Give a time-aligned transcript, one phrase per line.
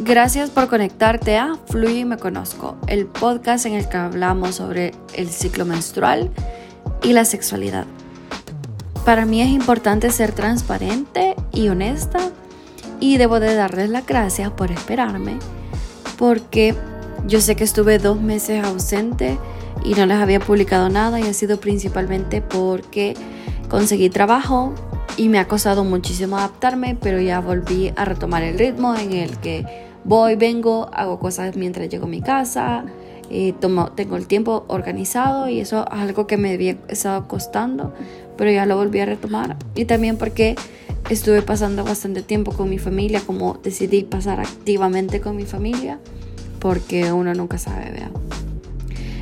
[0.00, 4.92] Gracias por conectarte a Fluye y Me Conozco, el podcast en el que hablamos sobre
[5.14, 6.30] el ciclo menstrual
[7.04, 7.86] y la sexualidad.
[9.04, 12.18] Para mí es importante ser transparente y honesta
[12.98, 15.38] y debo de darles las gracias por esperarme
[16.18, 16.74] porque
[17.28, 19.38] yo sé que estuve dos meses ausente
[19.84, 23.14] y no les había publicado nada y ha sido principalmente porque
[23.68, 24.74] conseguí trabajo
[25.16, 29.38] y me ha costado muchísimo adaptarme, pero ya volví a retomar el ritmo en el
[29.38, 29.64] que
[30.04, 32.84] Voy, vengo, hago cosas mientras llego a mi casa,
[33.30, 37.94] eh, tomo, tengo el tiempo organizado y eso es algo que me había estado costando,
[38.36, 39.56] pero ya lo volví a retomar.
[39.74, 40.56] Y también porque
[41.08, 45.98] estuve pasando bastante tiempo con mi familia, como decidí pasar activamente con mi familia,
[46.58, 48.10] porque uno nunca sabe, vea.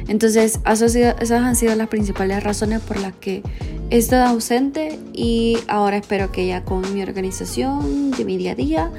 [0.08, 3.42] Entonces, esas han sido las principales razones por las que
[3.90, 8.54] he estado ausente y ahora espero que ya con mi organización de mi día a
[8.54, 8.90] día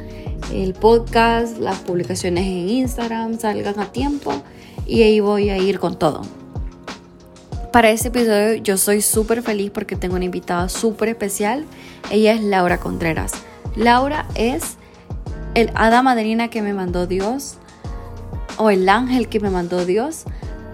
[0.51, 4.33] el podcast, las publicaciones en Instagram salgan a tiempo
[4.85, 6.21] y ahí voy a ir con todo.
[7.71, 11.65] Para este episodio yo soy súper feliz porque tengo una invitada súper especial.
[12.11, 13.31] Ella es Laura Contreras.
[13.75, 14.77] Laura es
[15.55, 17.55] el hada madrina que me mandó Dios
[18.57, 20.25] o el ángel que me mandó Dios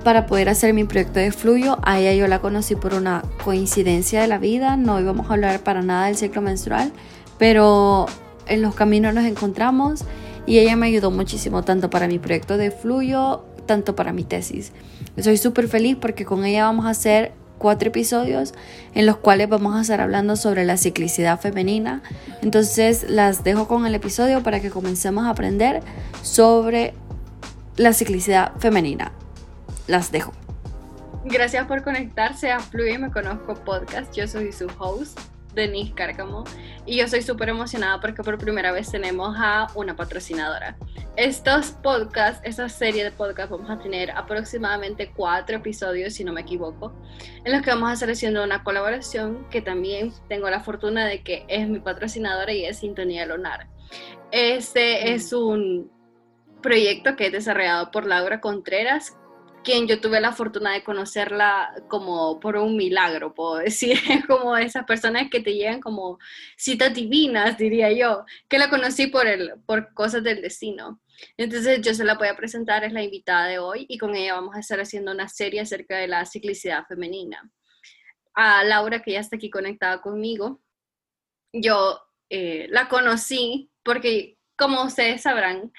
[0.04, 1.78] para poder hacer mi proyecto de fluyo.
[1.84, 4.78] A ella yo la conocí por una coincidencia de la vida.
[4.78, 6.92] No íbamos a hablar para nada del ciclo menstrual,
[7.38, 8.06] pero
[8.48, 10.04] en los caminos nos encontramos
[10.46, 14.72] y ella me ayudó muchísimo tanto para mi proyecto de Fluyo, tanto para mi tesis.
[15.16, 18.54] Estoy súper feliz porque con ella vamos a hacer cuatro episodios
[18.96, 22.02] en los cuales vamos a estar hablando sobre la ciclicidad femenina.
[22.42, 25.82] Entonces las dejo con el episodio para que comencemos a aprender
[26.24, 26.94] sobre
[27.76, 29.12] la ciclicidad femenina.
[29.90, 30.34] Las dejo.
[31.26, 34.16] Gracias por conectarse a Fluye Me Conozco Podcast.
[34.16, 35.20] Yo soy su host.
[35.56, 36.44] Denise Cárcamo
[36.86, 40.78] y yo soy súper emocionada porque por primera vez tenemos a una patrocinadora.
[41.16, 46.42] Estos podcasts, esta serie de podcasts, vamos a tener aproximadamente cuatro episodios, si no me
[46.42, 46.94] equivoco,
[47.44, 51.24] en los que vamos a estar haciendo una colaboración que también tengo la fortuna de
[51.24, 53.68] que es mi patrocinadora y es Sintonía Lunar.
[54.32, 55.92] Este es un
[56.62, 59.18] proyecto que es desarrollado por Laura Contreras,
[59.64, 63.98] quien yo tuve la fortuna de conocerla como por un milagro, puedo decir,
[64.28, 66.20] como esas personas que te llegan como
[66.58, 71.02] citas divinas, diría yo, que la conocí por, el, por cosas del destino.
[71.38, 74.36] Entonces yo se la voy a presentar, es la invitada de hoy y con ella
[74.36, 77.52] vamos a estar haciendo una serie acerca de la ciclicidad femenina.
[78.34, 80.62] A Laura, que ya está aquí conectada conmigo,
[81.52, 82.00] yo
[82.30, 85.72] eh, la conocí porque, como ustedes sabrán,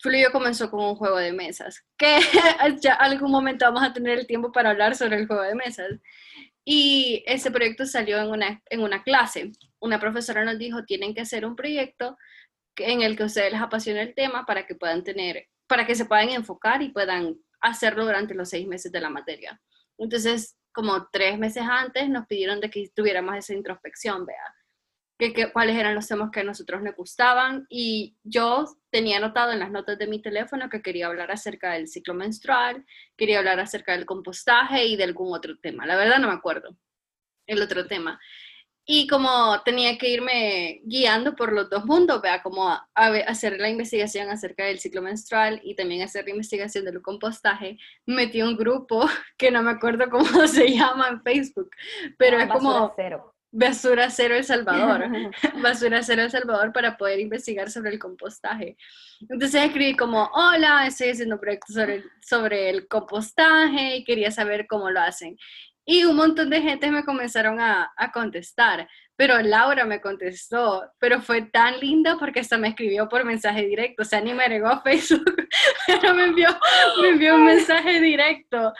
[0.00, 2.20] Fluyo comenzó con un juego de mesas, que
[2.80, 5.88] ya algún momento vamos a tener el tiempo para hablar sobre el juego de mesas.
[6.64, 9.52] Y ese proyecto salió en una, en una clase.
[9.78, 12.16] Una profesora nos dijo, tienen que hacer un proyecto
[12.76, 16.06] en el que ustedes les apasione el tema para que puedan tener, para que se
[16.06, 19.60] puedan enfocar y puedan hacerlo durante los seis meses de la materia.
[19.98, 24.54] Entonces, como tres meses antes, nos pidieron de que tuviéramos esa introspección, vea
[25.52, 29.70] cuáles eran los temas que a nosotros nos gustaban y yo tenía anotado en las
[29.70, 32.84] notas de mi teléfono que quería hablar acerca del ciclo menstrual,
[33.16, 35.86] quería hablar acerca del compostaje y de algún otro tema.
[35.86, 36.76] La verdad no me acuerdo
[37.46, 38.18] el otro tema.
[38.92, 43.68] Y como tenía que irme guiando por los dos mundos, vea, como a, hacer la
[43.68, 49.06] investigación acerca del ciclo menstrual y también hacer la investigación del compostaje, metí un grupo
[49.38, 51.70] que no me acuerdo cómo se llama en Facebook,
[52.18, 52.92] pero ah, es como...
[52.96, 53.34] Cero.
[53.52, 55.04] Basura Cero El Salvador,
[55.62, 58.76] Basura Cero El Salvador para poder investigar sobre el compostaje.
[59.20, 64.66] Entonces escribí como, hola, estoy haciendo un proyecto sobre, sobre el compostaje y quería saber
[64.68, 65.36] cómo lo hacen.
[65.84, 71.20] Y un montón de gente me comenzaron a, a contestar, pero Laura me contestó, pero
[71.20, 74.68] fue tan linda porque hasta me escribió por mensaje directo, o sea, ni me agregó
[74.68, 75.48] a Facebook,
[75.86, 76.48] pero me envió,
[77.02, 78.72] me envió un mensaje directo.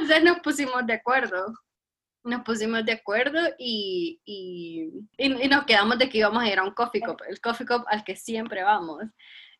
[0.00, 1.54] Entonces nos pusimos de acuerdo
[2.24, 6.64] nos pusimos de acuerdo y, y, y, nos quedamos de que íbamos a ir a
[6.64, 9.04] un coffee cup, el coffee cup al que siempre vamos.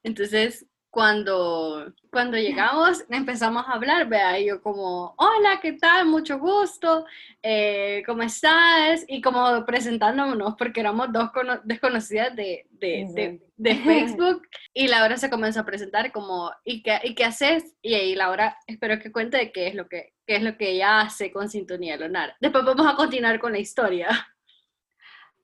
[0.02, 6.04] Entonces, cuando, cuando llegamos empezamos a hablar, vea, y yo como, hola, ¿qué tal?
[6.04, 7.06] Mucho gusto,
[7.42, 9.02] eh, ¿cómo estás?
[9.08, 11.30] Y como presentándonos, porque éramos dos
[11.64, 17.14] desconocidas de, de, de, Facebook, y Laura se comenzó a presentar como, ¿y qué, ¿y
[17.14, 17.74] qué haces?
[17.80, 20.72] Y ahí Laura, espero que cuente de qué es lo que, qué es lo que
[20.72, 22.36] ella hace con Sintonía Lunar.
[22.38, 24.08] Después vamos a continuar con la historia.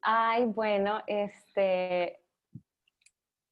[0.02, 2.20] Ay, bueno, este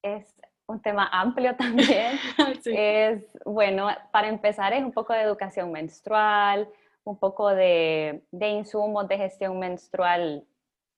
[0.03, 0.36] es
[0.67, 2.19] un tema amplio también.
[2.65, 6.69] Es, bueno, para empezar es un poco de educación menstrual,
[7.05, 10.45] un poco de, de insumos de gestión menstrual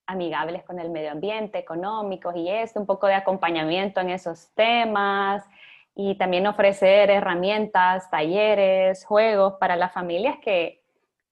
[0.06, 5.44] amigables con el medio ambiente, económicos y eso, un poco de acompañamiento en esos temas
[5.94, 10.82] y también ofrecer herramientas, talleres, juegos para las familias que,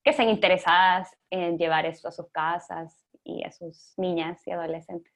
[0.04, 5.15] que sean interesadas en llevar esto a sus casas y a sus niñas y adolescentes.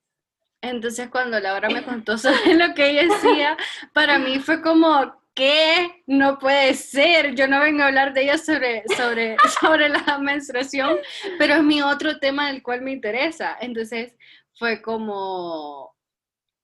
[0.63, 3.57] Entonces cuando Laura me contó sobre lo que ella decía,
[3.93, 6.03] para mí fue como, ¿qué?
[6.07, 10.99] No puede ser, yo no vengo a hablar de ella sobre, sobre, sobre la menstruación,
[11.39, 13.57] pero es mi otro tema del cual me interesa.
[13.61, 14.15] Entonces
[14.59, 15.95] fue como,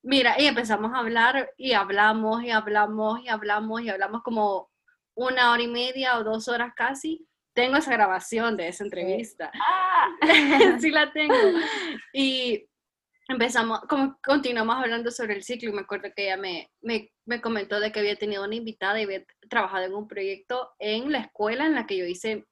[0.02, 4.70] mira, y empezamos a hablar y hablamos y hablamos y hablamos y hablamos como
[5.14, 7.26] una hora y media o dos horas casi.
[7.54, 9.50] Tengo esa grabación de esa entrevista.
[9.54, 10.08] Ah.
[10.78, 11.34] sí la tengo.
[12.12, 12.68] Y
[13.28, 17.40] empezamos, como continuamos hablando sobre el ciclo y me acuerdo que ella me, me, me,
[17.40, 21.18] comentó de que había tenido una invitada y había trabajado en un proyecto en la
[21.18, 22.46] escuela en la que yo hice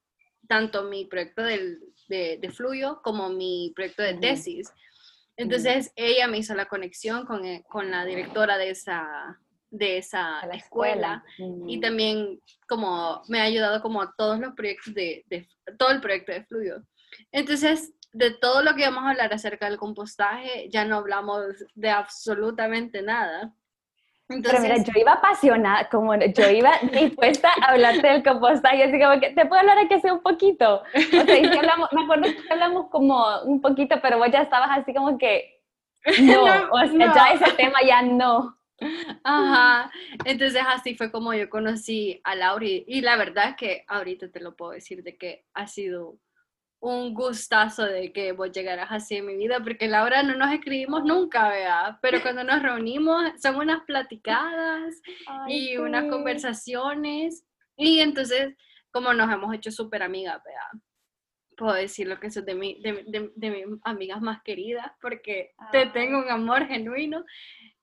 [0.47, 4.71] tanto mi proyecto del, de, de fluyo como mi proyecto de tesis.
[5.37, 9.39] Entonces ella me hizo la conexión con, eh, con la directora de esa,
[9.69, 11.23] de esa escuela,
[11.67, 15.99] y también como me ha ayudado como a todos los proyectos de, de todo el
[15.99, 16.83] proyecto de fluyo.
[17.31, 21.89] Entonces de todo lo que vamos a hablar acerca del compostaje, ya no hablamos de
[21.89, 23.53] absolutamente nada.
[24.29, 28.99] Entonces, Pero mira, yo iba apasionada, como yo iba dispuesta a hablarte del compostaje, así
[28.99, 30.81] como que, ¿te puedo hablar aquí sea un poquito?
[30.95, 34.93] O sea, hablamos, me acuerdo que hablamos como un poquito, pero vos ya estabas así
[34.93, 35.61] como que,
[36.21, 38.57] no, o sea, ya ese tema ya no.
[39.25, 39.91] Ajá,
[40.23, 44.39] entonces así fue como yo conocí a Lauri y la verdad es que ahorita te
[44.39, 46.17] lo puedo decir de que ha sido
[46.79, 51.03] un gustazo de que vos llegaras así en mi vida, porque Laura no nos escribimos
[51.03, 55.01] nunca, vea, pero cuando nos reunimos son unas platicadas
[55.47, 57.45] y unas conversaciones,
[57.75, 58.55] y entonces
[58.95, 60.81] como nos hemos hecho súper amigas, vea,
[61.57, 65.87] puedo decir lo que sos de, mi, de, de, mis amigas más queridas, porque te
[65.87, 67.25] tengo un amor genuino.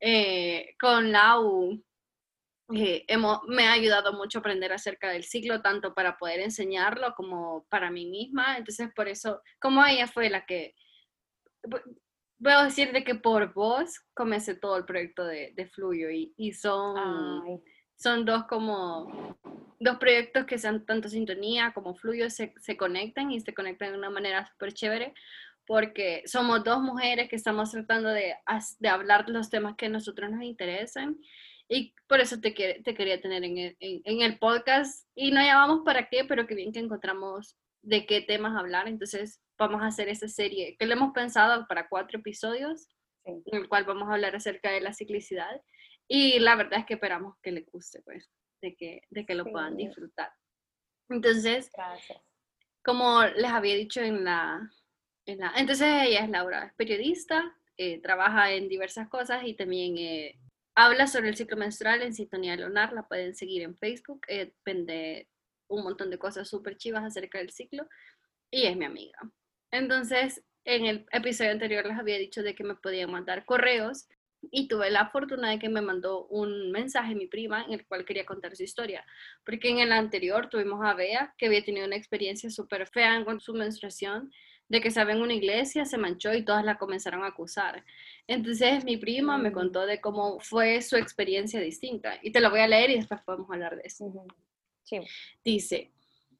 [0.01, 1.81] Eh, con Lau
[2.75, 3.05] eh,
[3.49, 8.07] me ha ayudado mucho aprender acerca del ciclo, tanto para poder enseñarlo como para mí
[8.07, 8.57] misma.
[8.57, 10.75] Entonces, por eso, como ella fue la que,
[12.43, 16.53] puedo decir de que por vos comencé todo el proyecto de, de Fluyo y, y
[16.53, 17.63] son,
[17.95, 19.39] son dos como,
[19.79, 23.99] dos proyectos que sean tanto sintonía como Fluyo se, se conectan y se conectan de
[23.99, 25.15] una manera súper chévere
[25.67, 28.35] porque somos dos mujeres que estamos tratando de,
[28.81, 31.19] de hablar los temas que a nosotros nos interesan
[31.69, 35.09] y por eso te, te quería tener en el, en, el, podcast.
[35.15, 38.89] Y no llamamos para qué, pero qué bien que encontramos de qué temas hablar.
[38.89, 42.89] Entonces vamos a hacer esa serie que le hemos pensado para cuatro episodios,
[43.25, 45.63] en el cual vamos a hablar acerca de la ciclicidad.
[46.09, 48.31] Y la verdad es que esperamos que le guste, pues,
[48.61, 50.31] de que, de que lo puedan disfrutar.
[51.09, 51.71] Entonces,
[52.85, 54.61] como les había dicho en la,
[55.27, 55.53] en la...
[55.57, 60.39] Entonces ella es Laura, es periodista, eh, trabaja en diversas cosas y también eh,
[60.75, 65.29] habla sobre el ciclo menstrual en Sintonía Leonar, la pueden seguir en Facebook, eh, vende
[65.69, 67.89] un montón de cosas súper chivas acerca del ciclo
[68.51, 69.19] y es mi amiga.
[69.71, 74.07] Entonces, en el episodio anterior les había dicho de que me podían mandar correos
[74.51, 78.05] y tuve la fortuna de que me mandó un mensaje mi prima en el cual
[78.05, 79.05] quería contar su historia,
[79.45, 83.41] porque en el anterior tuvimos a Bea que había tenido una experiencia súper fea con
[83.41, 84.31] su menstruación
[84.69, 87.85] de que estaba en una iglesia, se manchó y todas la comenzaron a acusar.
[88.27, 92.61] Entonces mi prima me contó de cómo fue su experiencia distinta y te lo voy
[92.61, 94.13] a leer y después podemos hablar de eso.
[95.45, 95.93] Dice,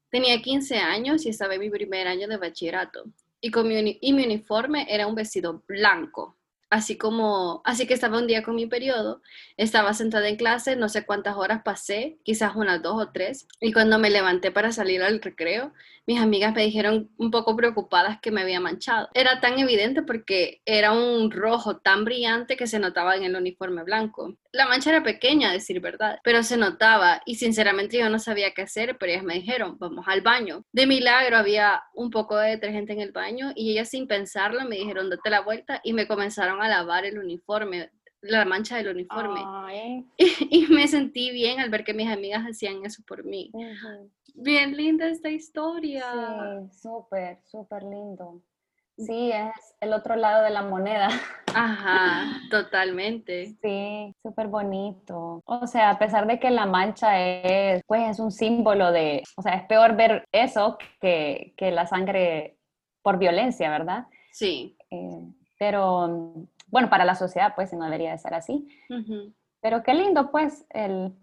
[0.09, 3.05] tenía 15 años y estaba en mi primer año de bachillerato
[3.41, 6.37] y, con y mi uniforme era un vestido blanco
[6.73, 9.21] así como, así que estaba un día con mi periodo,
[9.57, 13.71] estaba sentada en clase, no sé cuántas horas pasé, quizás unas dos o tres, y
[13.73, 15.71] cuando me levanté para salir al recreo,
[16.07, 19.07] mis amigas me dijeron un poco preocupadas que me había manchado.
[19.13, 23.83] Era tan evidente porque era un rojo tan brillante que se notaba en el uniforme
[23.83, 24.35] blanco.
[24.53, 28.53] La mancha era pequeña, a decir verdad, pero se notaba y sinceramente yo no sabía
[28.53, 30.63] qué hacer, pero ellas me dijeron, vamos al baño.
[30.71, 34.77] De milagro había un poco de detergente en el baño y ellas sin pensarlo me
[34.77, 37.89] dijeron, date la vuelta y me comenzaron a lavar el uniforme
[38.23, 39.41] la mancha del uniforme.
[40.49, 43.51] Y, me sentí bien al ver que mis amigas hacían eso por mí.
[44.35, 46.05] Bien linda esta historia.
[46.71, 48.41] Sí, súper, súper lindo.
[48.97, 51.07] Sí, es el otro lado de la moneda.
[51.55, 53.55] Ajá, totalmente.
[53.61, 55.41] Sí, súper bonito.
[55.45, 59.41] O sea, a pesar de que la mancha es, pues es un símbolo de, o
[59.41, 62.57] sea, es peor ver eso que, que la sangre
[63.01, 64.07] por violencia, ¿verdad?
[64.31, 64.77] Sí.
[64.89, 65.21] Eh,
[65.59, 68.67] pero bueno, para la sociedad pues no debería de ser así.
[69.61, 71.13] Pero qué lindo pues el,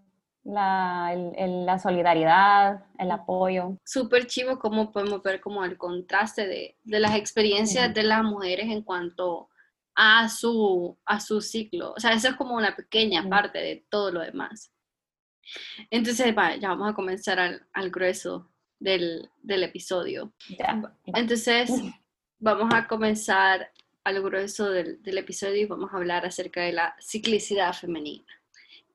[0.43, 3.77] la, la solidaridad, el apoyo.
[3.85, 8.67] Súper chivo cómo podemos ver como el contraste de, de las experiencias de las mujeres
[8.69, 9.49] en cuanto
[9.95, 11.93] a su, a su ciclo.
[11.95, 14.71] O sea, eso es como una pequeña parte de todo lo demás.
[15.89, 20.33] Entonces, ya vamos a comenzar al, al grueso del, del episodio.
[21.05, 21.71] Entonces,
[22.39, 23.71] vamos a comenzar
[24.03, 28.25] al grueso del, del episodio y vamos a hablar acerca de la ciclicidad femenina.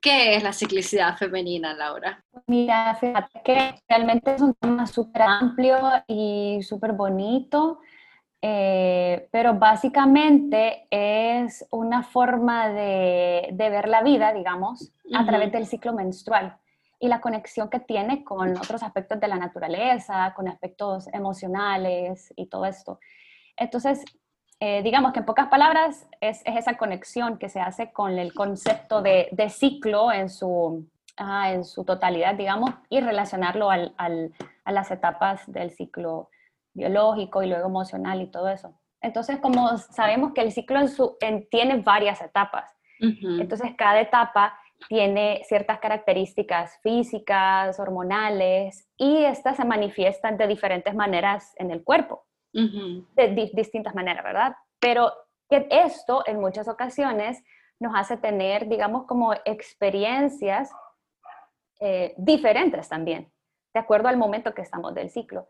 [0.01, 2.23] ¿Qué es la ciclicidad femenina, Laura?
[2.45, 5.77] Mira, fíjate que realmente es un tema súper amplio
[6.07, 7.79] y súper bonito,
[8.41, 15.65] eh, pero básicamente es una forma de, de ver la vida, digamos, a través del
[15.65, 16.57] ciclo menstrual
[16.99, 22.47] y la conexión que tiene con otros aspectos de la naturaleza, con aspectos emocionales y
[22.47, 22.99] todo esto.
[23.55, 24.03] Entonces,
[24.59, 29.01] eh, digamos que en pocas palabras es, esa conexión que se hace con el concepto
[29.03, 30.87] de, ciclo en su,
[31.17, 36.29] en su totalidad, digamos, y relacionarlo al, a las etapas del ciclo
[36.73, 38.73] biológico y luego emocional y todo eso.
[38.99, 41.17] Entonces, como sabemos que el ciclo en su,
[41.51, 44.57] tiene varias etapas, entonces cada etapa
[44.89, 52.26] tiene ciertas características físicas, hormonales, y estas se manifiestan de diferentes maneras en el cuerpo
[52.57, 54.55] de distintas maneras, ¿verdad?
[54.79, 55.13] Pero
[55.49, 57.43] que esto en muchas ocasiones
[57.79, 60.71] nos hace tener, digamos, como experiencias
[61.79, 63.31] eh, diferentes también,
[63.73, 65.47] de acuerdo al momento que estamos del ciclo.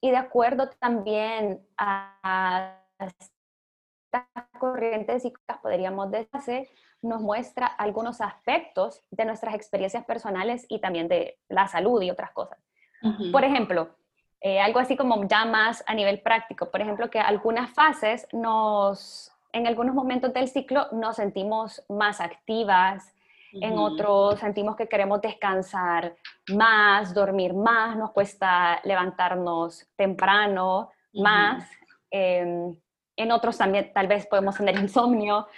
[0.00, 3.30] Y de acuerdo también a estas
[4.58, 6.68] corrientes cíclicas, podríamos decir,
[7.02, 12.32] nos muestra algunos aspectos de nuestras experiencias personales y también de la salud y otras
[12.32, 12.58] cosas.
[13.30, 13.94] Por ejemplo,
[14.48, 16.70] eh, algo así como ya más a nivel práctico.
[16.70, 23.12] Por ejemplo, que algunas fases nos, en algunos momentos del ciclo nos sentimos más activas,
[23.54, 26.14] en otros sentimos que queremos descansar
[26.54, 31.68] más, dormir más, nos cuesta levantarnos temprano más.
[32.08, 32.72] Em,
[33.16, 35.48] en otros también tal vez podemos tener insomnio,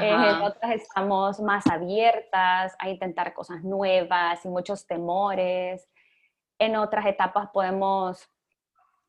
[0.00, 5.86] eh, en otras estamos más abiertas a intentar cosas nuevas y muchos temores.
[6.58, 8.26] En otras etapas podemos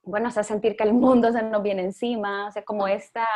[0.04, 3.28] bueno, o sentir que el mundo se nos viene encima, o sea, como esta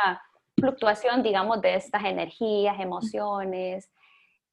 [0.56, 3.90] fluctuación, digamos, de estas energías, emociones.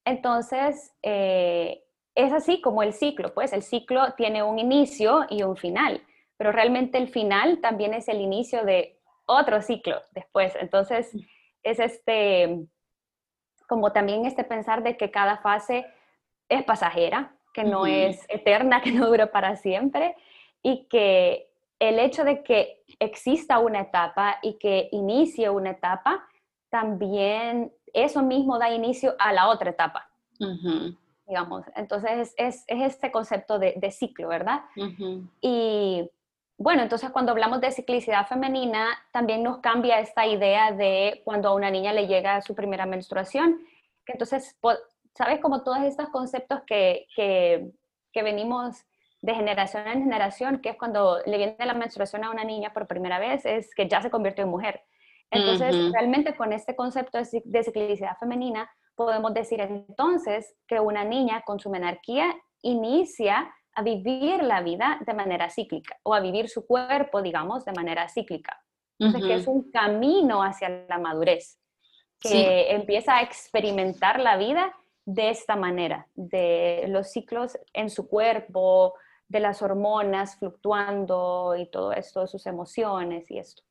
[0.05, 1.83] Entonces, eh,
[2.15, 6.01] es así como el ciclo, pues el ciclo tiene un inicio y un final,
[6.37, 10.53] pero realmente el final también es el inicio de otro ciclo después.
[10.59, 11.15] Entonces,
[11.63, 12.65] es este,
[13.67, 15.85] como también este pensar de que cada fase
[16.49, 20.15] es pasajera, que no es eterna, que no dura para siempre
[20.61, 21.50] y que
[21.81, 26.23] el hecho de que exista una etapa y que inicie una etapa,
[26.69, 30.07] también eso mismo da inicio a la otra etapa.
[31.25, 34.61] Digamos, entonces es, este concepto de, ciclo, ¿verdad?
[35.41, 36.07] Y
[36.55, 41.55] bueno, entonces cuando hablamos de ciclicidad femenina, también nos cambia esta idea de cuando a
[41.55, 43.59] una niña le llega su primera menstruación,
[44.05, 44.55] que entonces,
[45.15, 45.39] ¿sabes?
[45.41, 47.71] Como todos estos conceptos que, que,
[48.13, 48.85] que venimos
[49.21, 52.87] de generación en generación, que es cuando le viene la menstruación a una niña por
[52.87, 54.81] primera vez, es que ya se convirtió en mujer.
[55.29, 61.59] Entonces, realmente con este concepto de ciclicidad femenina, podemos decir entonces que una niña con
[61.59, 67.21] su menarquía inicia a vivir la vida de manera cíclica o a vivir su cuerpo,
[67.21, 68.61] digamos, de manera cíclica.
[68.99, 71.59] Entonces, que es un camino hacia la madurez,
[72.19, 74.75] que empieza a experimentar la vida
[75.05, 78.93] de esta manera, de los ciclos en su cuerpo,
[79.31, 83.63] de las hormonas fluctuando y todo esto, sus emociones y esto.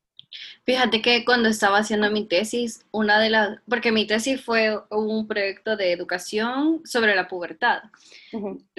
[0.65, 5.27] Fíjate que cuando estaba haciendo mi tesis, una de las, porque mi tesis fue un
[5.27, 7.83] proyecto de educación sobre la pubertad.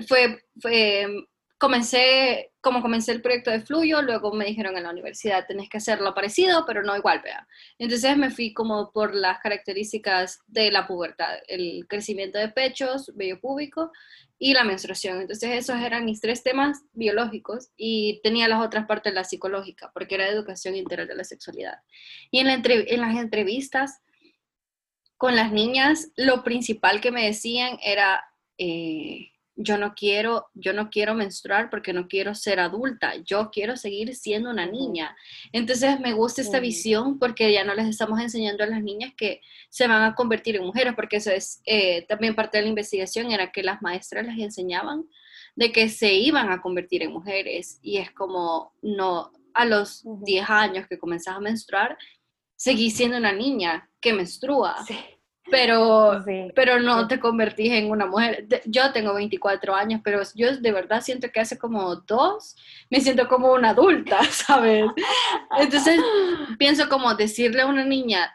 [0.09, 1.27] fue, fue,
[1.63, 5.77] comencé, como comencé el proyecto de Fluyo, luego me dijeron en la universidad, tenés que
[5.77, 7.47] hacerlo parecido, pero no igual, vea.
[7.79, 13.41] Entonces me fui como por las características de la pubertad, el crecimiento de pechos, vello
[13.41, 13.93] púbico
[14.41, 15.21] y la menstruación.
[15.21, 20.17] Entonces esos eran mis tres temas biológicos y tenía las otras partes la psicológica, porque
[20.17, 21.79] era educación integral de la sexualidad.
[22.33, 24.01] Y en, en las entrevistas
[25.17, 28.21] con las niñas, lo principal que me decían era...
[28.59, 33.77] Eh, yo no quiero, yo no quiero menstruar porque no quiero ser adulta, yo quiero
[33.77, 35.17] seguir siendo una niña.
[35.53, 39.41] Entonces me gusta esta visión porque ya no les estamos enseñando a las niñas que
[39.69, 43.31] se van a convertir en mujeres, porque eso es eh, también parte de la investigación,
[43.31, 45.05] era que las maestras les enseñaban
[45.55, 50.49] de que se iban a convertir en mujeres y es como, no, a los 10
[50.49, 51.99] años que comenzás a menstruar,
[52.57, 54.77] seguís siendo una niña que menstrua.
[55.53, 58.49] Pero, pero no te convertís en una mujer.
[58.65, 62.57] Yo tengo 24 años, pero yo de verdad siento que hace como dos
[62.89, 64.87] me siento como una adulta, ¿sabes?
[65.59, 66.01] Entonces
[66.59, 68.35] pienso como decirle a una niña,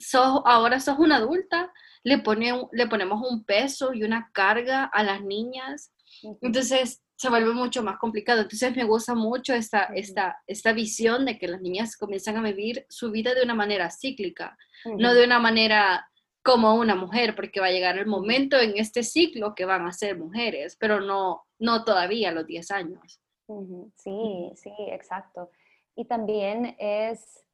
[0.00, 1.72] sos, ahora sos una adulta,
[2.02, 5.92] le, pone, le ponemos un peso y una carga a las niñas.
[6.40, 8.40] Entonces se vuelve mucho más complicado.
[8.42, 12.84] Entonces me gusta mucho esta, esta, esta visión de que las niñas comienzan a vivir
[12.88, 14.58] su vida de una manera cíclica,
[14.98, 16.08] no de una manera
[16.42, 19.92] como una mujer, porque va a llegar el momento en este ciclo que van a
[19.92, 23.20] ser mujeres, pero no, no todavía a los 10 años.
[23.96, 25.50] Sí, sí, exacto.
[25.94, 27.44] Y también es,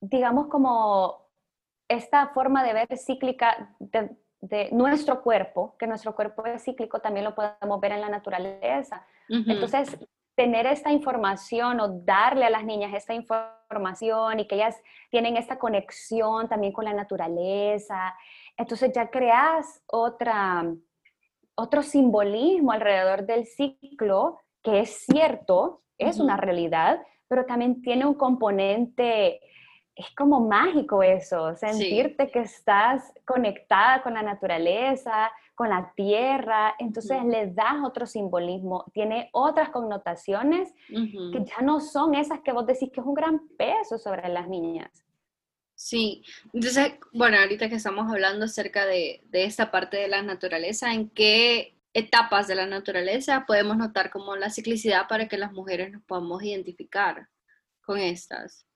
[0.00, 1.28] digamos, como
[1.88, 7.24] esta forma de ver cíclica de, de nuestro cuerpo, que nuestro cuerpo es cíclico, también
[7.24, 9.06] lo podemos ver en la naturaleza.
[9.28, 9.98] Entonces,
[10.34, 14.76] tener esta información o darle a las niñas esta información y que ellas
[15.10, 18.14] tienen esta conexión también con la naturaleza,
[18.56, 20.64] entonces ya creas otra,
[21.54, 28.14] otro simbolismo alrededor del ciclo que es cierto, es una realidad, pero también tiene un
[28.14, 29.40] componente
[29.94, 37.24] es como mágico eso, sentirte que estás conectada con la naturaleza, con la tierra, entonces
[37.24, 42.90] le das otro simbolismo, tiene otras connotaciones que ya no son esas que vos decís
[42.92, 45.04] que es un gran peso sobre las niñas.
[45.76, 50.92] Sí, entonces, bueno, ahorita que estamos hablando acerca de, de esta parte de la naturaleza,
[50.92, 55.92] ¿en qué etapas de la naturaleza podemos notar como la ciclicidad para que las mujeres
[55.92, 57.28] nos podamos identificar
[57.82, 58.66] con estas?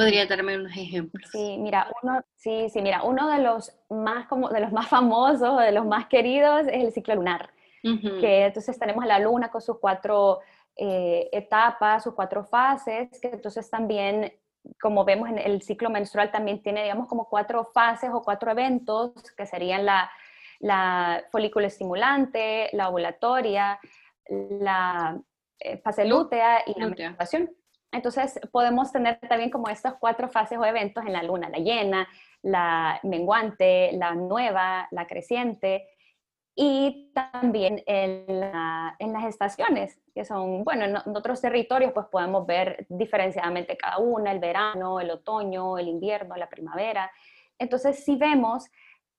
[0.00, 1.28] Podría darme unos ejemplos.
[1.30, 5.60] Sí, mira, uno, sí, sí, mira, uno de los más como de los más famosos,
[5.60, 7.50] de los más queridos es el ciclo lunar.
[7.82, 10.40] Que entonces tenemos a la luna con sus cuatro
[10.76, 14.34] eh, etapas, sus cuatro fases, que entonces también,
[14.82, 19.12] como vemos en el ciclo menstrual, también tiene, digamos, como cuatro fases o cuatro eventos,
[19.34, 20.10] que serían la,
[20.58, 23.80] la folículo estimulante, la ovulatoria,
[24.28, 25.18] la
[25.58, 27.50] eh, fase lútea y la menstruación.
[27.92, 32.08] Entonces podemos tener también como estas cuatro fases o eventos en la luna, la llena,
[32.42, 35.88] la menguante, la nueva, la creciente
[36.54, 43.76] y también en, las estaciones, que son, bueno, en, otros territorios pues podemos ver diferenciadamente
[43.76, 47.10] cada una, el verano, el otoño, el invierno, la primavera.
[47.58, 48.66] Entonces si vemos,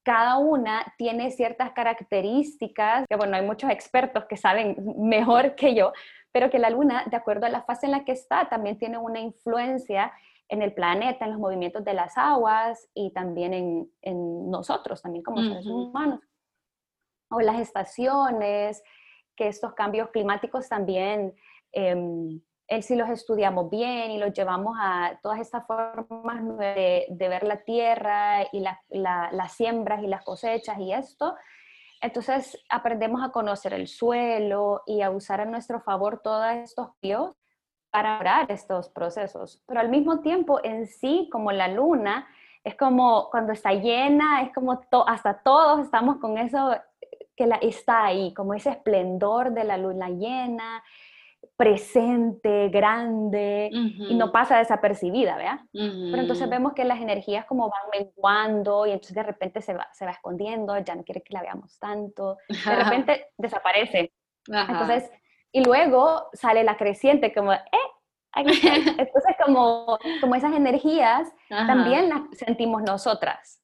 [0.04, 5.93] cada una tiene ciertas características, que bueno, hay muchos expertos que saben mejor que yo,
[6.32, 8.98] pero que la luna, de acuerdo a la fase en la que está, también tiene
[8.98, 10.12] una influencia
[10.48, 15.41] en el planeta, en los movimientos de las aguas y también en, nosotros, también como
[15.41, 16.20] seres humanos.
[17.30, 18.84] O las estaciones,
[19.36, 21.34] que estos cambios climáticos también,
[21.72, 27.63] eh, si los estudiamos bien y los llevamos a todas estas formas de, ver la
[27.63, 31.36] tierra y las siembras y las cosechas y esto,
[32.02, 37.36] entonces aprendemos a conocer el suelo y a usar a nuestro favor todos estos dios
[37.92, 39.62] para orar estos procesos.
[39.68, 42.28] Pero al mismo tiempo en sí, como la luna,
[42.64, 46.76] es como cuando está llena, es como hasta todos estamos con eso
[47.36, 50.84] que la, está ahí, como ese esplendor de la luna llena,
[51.62, 55.60] presente, grande, y no pasa desapercibida, ¿verdad?
[55.71, 59.88] Pero entonces vemos que las energías como van menguando y entonces de repente se va,
[59.93, 62.50] se va escondiendo, ya no quiere que la veamos tanto, de
[63.06, 64.12] repente desaparece.
[64.47, 65.12] Entonces,
[65.52, 67.60] y luego sale la creciente como, eh,
[68.36, 73.62] entonces como, como esas energías también las sentimos nosotras.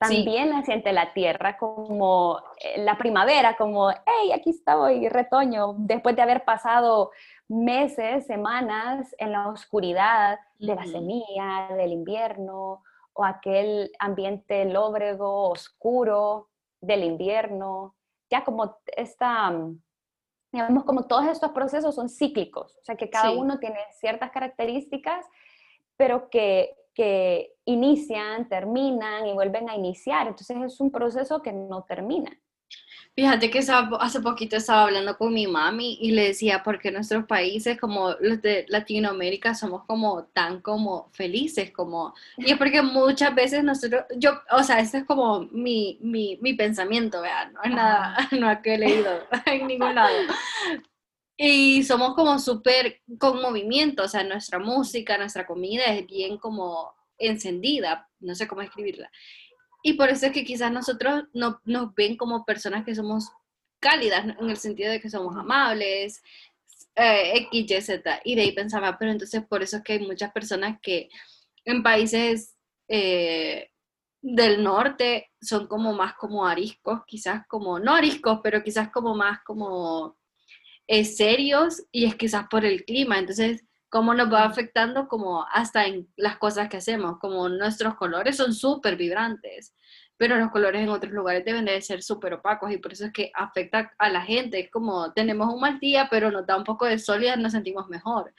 [0.00, 6.16] También la siente la tierra como eh, la primavera, como, hey, aquí estoy, retoño, después
[6.16, 7.10] de haber pasado
[7.50, 12.82] meses, semanas en la oscuridad de la semilla, del invierno,
[13.12, 16.48] o aquel ambiente lóbrego, oscuro
[16.80, 17.96] del invierno.
[18.30, 19.52] Ya como esta,
[20.52, 25.26] digamos, como todos estos procesos son cíclicos, o sea que cada uno tiene ciertas características,
[25.96, 30.26] pero que que inician, terminan y vuelven a iniciar.
[30.26, 32.30] Entonces es un proceso que no termina.
[33.14, 37.78] Fíjate que hace poquito estaba hablando con mi mami y le decía, porque nuestros países
[37.78, 42.14] como los de Latinoamérica somos como tan como felices, como...
[42.38, 46.54] Y es porque muchas veces nosotros, yo, o sea, este es como mi, mi, mi
[46.54, 49.10] pensamiento, vean, no es nada, no es que he leído
[49.46, 50.16] en ningún lado.
[51.36, 56.94] Y somos como súper con movimiento, o sea, nuestra música, nuestra comida es bien como
[57.18, 59.10] encendida, no sé cómo escribirla.
[59.82, 63.30] Y por eso es que quizás nosotros no, nos ven como personas que somos
[63.80, 66.22] cálidas, en el sentido de que somos amables,
[66.94, 68.20] eh, X, Y, Z.
[68.24, 71.08] Y de ahí pensaba, pero entonces por eso es que hay muchas personas que
[71.64, 72.56] en países
[72.88, 73.70] eh,
[74.22, 79.40] del norte son como más como ariscos, quizás como, no ariscos, pero quizás como más
[79.44, 80.18] como
[80.86, 83.18] eh, serios y es quizás por el clima.
[83.18, 88.36] Entonces, cómo nos va afectando como hasta en las cosas que hacemos, como nuestros colores
[88.36, 89.74] son súper vibrantes,
[90.16, 93.12] pero los colores en otros lugares deben de ser súper opacos y por eso es
[93.12, 94.60] que afecta a la gente.
[94.60, 97.52] Es como tenemos un mal día, pero nos da un poco de sol y nos
[97.52, 98.32] sentimos mejor.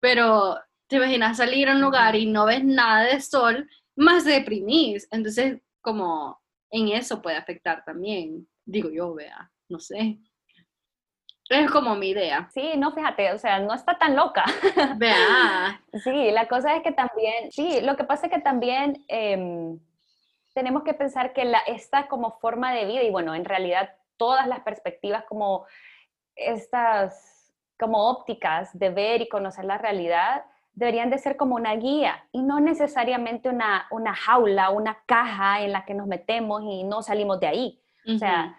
[0.00, 5.08] Pero te imaginas salir a un lugar y no ves nada de sol, más deprimís.
[5.10, 10.18] Entonces, como en eso puede afectar también, digo yo, vea, no sé.
[11.50, 12.48] Es como mi idea.
[12.52, 14.44] Sí, no, fíjate, o sea, no está tan loca.
[14.96, 15.80] Vea.
[16.02, 19.78] sí, la cosa es que también, sí, lo que pasa es que también em,
[20.54, 24.46] tenemos que pensar que la, esta como forma de vida, y bueno, en realidad todas
[24.46, 25.66] las perspectivas como
[26.34, 32.24] estas, como ópticas de ver y conocer la realidad, deberían de ser como una guía
[32.32, 37.02] y no necesariamente una, una jaula, una caja en la que nos metemos y no
[37.02, 37.80] salimos de ahí.
[38.12, 38.58] O sea,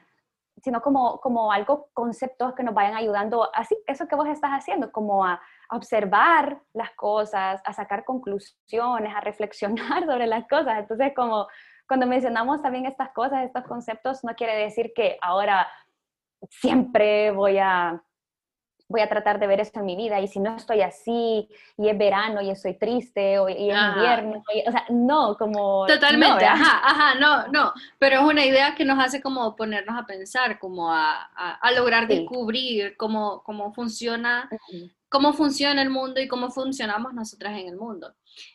[0.65, 4.91] sino como, como algo, conceptos que nos vayan ayudando, así, eso que vos estás haciendo,
[4.91, 10.79] como a, observar las cosas, a sacar conclusiones, a reflexionar sobre las cosas.
[10.79, 11.47] Entonces, como
[11.87, 15.67] cuando mencionamos también estas cosas, estos conceptos, no quiere decir que ahora
[16.49, 18.01] siempre voy a
[18.87, 21.89] voy a tratar de ver eso en mi vida y si no estoy así y
[21.89, 25.87] es verano y estoy triste o, y es invierno, o sea, no, como...
[25.87, 30.05] Totalmente, ajá, ajá, no, no, pero es una idea que nos hace como ponernos a
[30.05, 34.49] pensar, como a, a, lograr descubrir cómo, cómo funciona,
[35.09, 38.13] cómo funciona el mundo y cómo funcionamos nosotras en el mundo.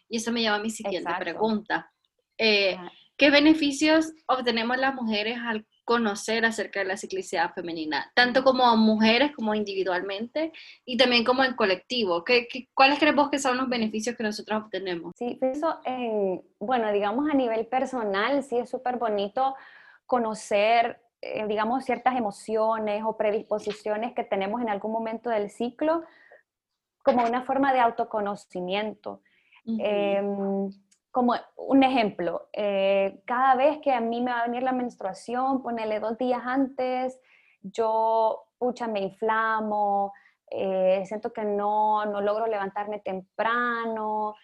[0.08, 1.90] Y eso me lleva a mi siguiente pregunta.
[2.38, 2.76] Eh,
[3.16, 9.32] ¿Qué beneficios obtenemos las mujeres al conocer acerca de la ciclicidad femenina, tanto como mujeres
[9.34, 10.52] como individualmente
[10.84, 12.22] y también como en colectivo.
[12.22, 15.12] ¿Qué, cuáles crees vos que son los beneficios que nosotros obtenemos?
[15.16, 15.80] Sí, eso,
[16.60, 19.56] bueno, digamos a nivel personal, sí es súper bonito
[20.06, 26.04] conocer, eh, digamos, ciertas emociones o predisposiciones que tenemos en algún momento del ciclo
[27.02, 29.22] como una forma de autoconocimiento
[31.10, 35.62] como un ejemplo, eh, cada vez que a mí me va a venir la menstruación,
[35.62, 37.20] ponele dos días antes,
[37.62, 40.12] yo, pucha, me inflamo,
[40.50, 44.34] eh, siento que no, no logro levantarme temprano.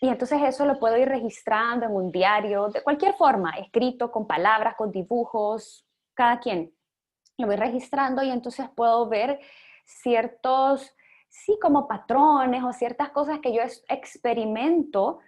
[0.00, 4.26] Y entonces eso lo puedo ir registrando en un diario, de cualquier forma, escrito, con
[4.26, 6.72] palabras, con dibujos, cada quien.
[7.36, 9.40] Lo voy registrando y entonces puedo ver
[9.84, 10.94] ciertos,
[11.28, 15.20] sí, como patrones o ciertas cosas que yo experimento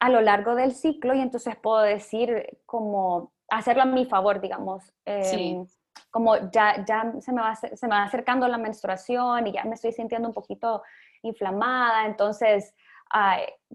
[0.00, 4.92] a lo largo del ciclo y entonces puedo decir como hacerlo a mi favor, digamos.
[5.04, 5.66] Em,
[6.10, 9.74] como ya, ya se, me va, se me va acercando la menstruación y ya me
[9.74, 10.82] estoy sintiendo un poquito
[11.22, 12.74] inflamada, entonces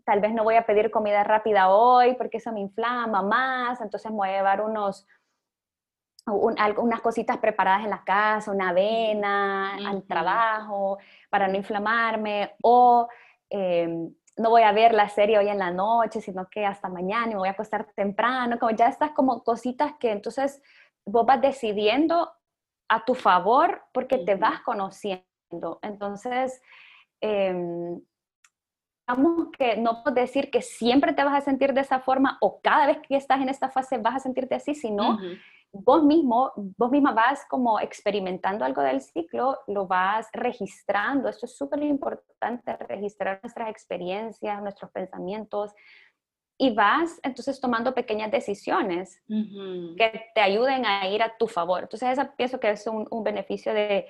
[0.06, 4.12] tal vez no voy a pedir comida rápida hoy porque eso me inflama más, entonces
[4.12, 5.08] me voy a llevar unos,
[6.28, 13.08] unas cositas preparadas en la casa, una avena al trabajo para no inflamarme o...
[13.50, 17.28] Eh, no voy a ver la serie hoy en la noche, sino que hasta mañana
[17.28, 20.62] y me voy a acostar temprano, como ya estas como cositas que entonces
[21.06, 22.32] vos vas decidiendo
[22.90, 25.80] a tu favor porque te vas conociendo.
[25.82, 26.62] Entonces,
[27.22, 27.54] eh,
[29.08, 32.62] digamos que no puedo decir que siempre te vas a sentir de esa forma o
[32.62, 35.20] cada vez que estás en esta fase vas a sentirte así, sino
[35.74, 41.28] vos mismo, vos misma vas como experimentando algo del ciclo, lo vas registrando.
[41.28, 45.74] Esto es súper importante, registrar nuestras experiencias, nuestros pensamientos.
[46.60, 51.82] Y vas entonces tomando pequeñas decisiones que te ayuden a ir a tu favor.
[51.82, 54.08] Entonces, esa pienso que es un, beneficio de,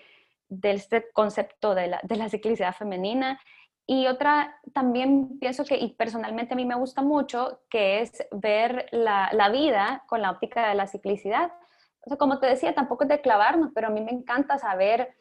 [0.62, 3.39] este concepto de la, de la ciclicidad femenina
[3.86, 8.88] y otra también pienso que, y personalmente a mí me gusta mucho, que es ver
[8.91, 11.52] la, la vida con la óptica de la ciclicidad.
[12.06, 15.15] O sea, como te decía, tampoco es de clavarnos, pero a mí me encanta saber,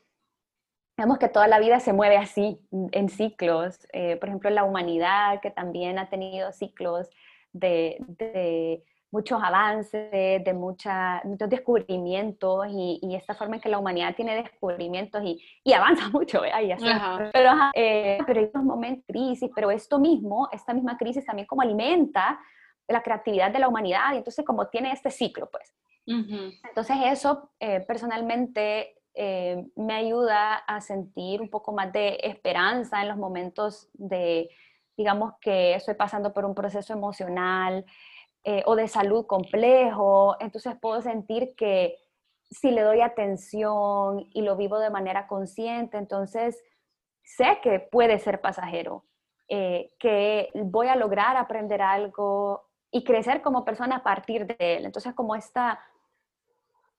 [0.96, 2.60] digamos que toda la vida se mueve así,
[2.92, 3.86] en ciclos.
[3.92, 7.10] Eh, por ejemplo, la humanidad, que también ha tenido ciclos
[7.52, 10.10] de, de muchos avances,
[10.42, 15.40] de mucha, muchos descubrimientos y, y, esta forma en que la humanidad tiene descubrimientos y,
[15.62, 16.76] y avanza mucho, ¿eh?
[17.32, 21.46] pero, eh, pero hay unos momentos de crisis, pero esto mismo, esta misma crisis también
[21.46, 22.40] como alimenta
[22.88, 25.74] la creatividad de la humanidad y entonces como tiene este ciclo, pues.
[26.04, 33.08] Entonces eso eh, personalmente eh, me ayuda a sentir un poco más de esperanza en
[33.08, 34.48] los momentos de,
[34.96, 37.84] digamos que estoy pasando por un proceso emocional,
[38.44, 41.98] eh, o de salud complejo, entonces puedo sentir que
[42.50, 46.62] si le doy atención y lo vivo de manera consciente, entonces
[47.22, 49.04] sé que puede ser pasajero,
[49.48, 54.84] eh, que voy a lograr aprender algo y crecer como persona a partir de él.
[54.84, 55.80] Entonces, como esta,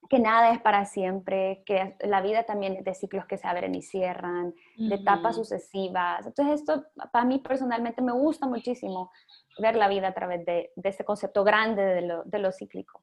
[0.08, 3.74] que nada es para siempre, que la vida también es de ciclos que se abren
[3.74, 6.26] y cierran, de etapas sucesivas.
[6.26, 9.10] Entonces, esto para mí personalmente me gusta muchísimo
[9.58, 13.02] ver la vida a través de, de este concepto grande de lo, de lo cíclico.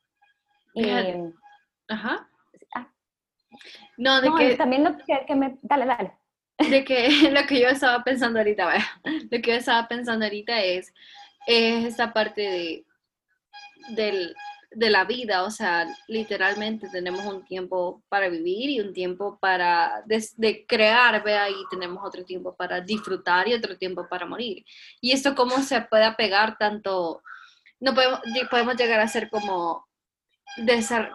[0.74, 0.90] Y,
[1.90, 2.30] Ajá.
[2.76, 2.88] Ah.
[3.98, 4.56] No, de que...
[4.56, 5.58] También lo que, que me...
[5.62, 6.22] Dale, dale
[6.70, 10.94] de que lo que yo estaba pensando ahorita, lo que yo estaba pensando ahorita es,
[11.48, 12.86] es esta parte de,
[13.96, 14.36] del,
[14.74, 20.02] de la vida, o sea, literalmente tenemos un tiempo para vivir y un tiempo para
[20.06, 24.64] de, crear, vea, y tenemos otro tiempo para disfrutar y otro tiempo para morir.
[25.02, 27.22] Y esto cómo se puede pegar tanto,
[27.82, 29.86] no podemos, podemos llegar a ser como,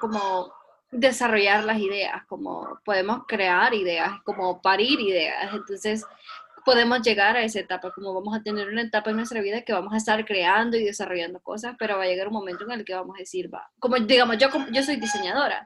[0.00, 0.52] como
[0.90, 5.54] desarrollar las ideas, como podemos crear ideas, como parir ideas.
[5.54, 6.04] Entonces,
[6.66, 9.72] podemos llegar a esa etapa, como vamos a tener una etapa en nuestra vida que
[9.72, 12.84] vamos a estar creando y desarrollando cosas, pero va a llegar un momento en el
[12.84, 15.64] que vamos a decir, va, como digamos, yo, yo soy diseñadora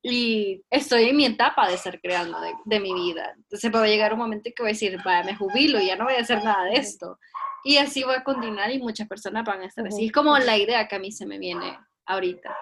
[0.00, 3.34] y estoy en mi etapa de estar creando de, mi vida.
[3.36, 5.86] Entonces va a llegar un momento en que voy a decir, va, me jubilo, y
[5.86, 7.18] ya no voy a hacer nada de esto.
[7.64, 10.06] Y así va a continuar y muchas personas van a estar así.
[10.06, 12.56] Es como la idea que a mí se me viene ahorita.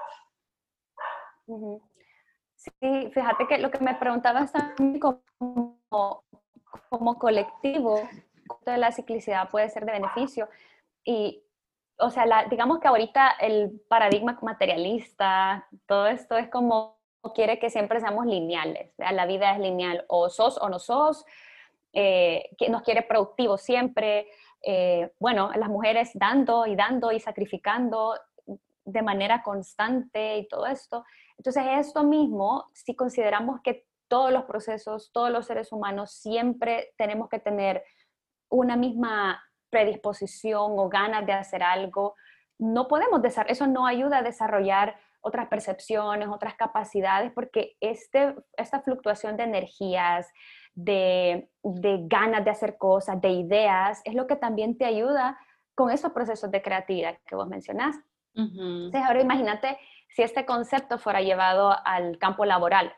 [2.57, 6.25] Sí, fíjate que lo que me preguntabas también como,
[6.89, 8.01] como colectivo,
[8.67, 10.49] de la ciclicidad puede ser de beneficio.
[11.05, 11.43] Y,
[11.99, 16.99] o sea, digamos que ahorita el paradigma materialista, todo esto es como
[17.35, 18.93] quiere que siempre seamos lineales.
[18.97, 21.25] La vida es lineal, o sos o no sos,
[21.93, 24.29] eh, que nos quiere productivos siempre.
[24.63, 28.15] Eh, bueno, las mujeres dando y dando y sacrificando
[28.85, 31.05] de manera constante y todo esto.
[31.37, 37.29] Entonces, esto mismo, si consideramos que todos los procesos, todos los seres humanos siempre tenemos
[37.29, 37.85] que tener
[38.51, 42.17] una misma predisposición o ganas de hacer algo,
[42.59, 49.37] no podemos eso no ayuda a desarrollar otras percepciones, otras capacidades, porque este, esta fluctuación
[49.37, 50.29] de energías,
[50.75, 55.39] de, de ganas de hacer cosas, de ideas, es lo que también te ayuda
[55.75, 58.03] con esos procesos de creatividad que vos mencionaste.
[58.35, 62.93] Entonces, ahora imagínate si este concepto fuera llevado al campo laboral.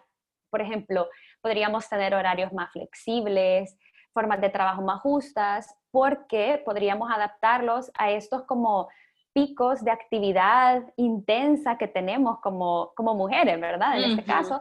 [0.52, 1.08] Por ejemplo,
[1.40, 3.78] podríamos tener horarios más flexibles,
[4.12, 8.90] formas de trabajo más justas, porque podríamos adaptarlos a estos como
[9.32, 13.96] picos de actividad intensa que tenemos como, como mujeres, ¿verdad?
[13.98, 14.60] En este caso,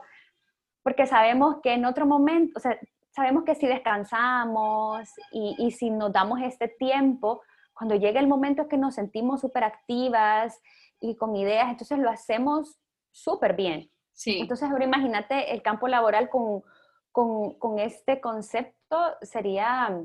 [0.82, 2.80] porque sabemos que en otro momento, o sea,
[3.14, 7.42] sabemos que si descansamos y, y si nos damos este tiempo,
[7.74, 10.58] cuando llega el momento que nos sentimos súper activas
[11.02, 12.80] y con ideas, entonces lo hacemos
[13.12, 13.92] súper bien.
[14.22, 14.38] Sí.
[14.38, 16.62] Entonces ahora imagínate el campo laboral con,
[17.12, 20.00] con, con, este concepto sería,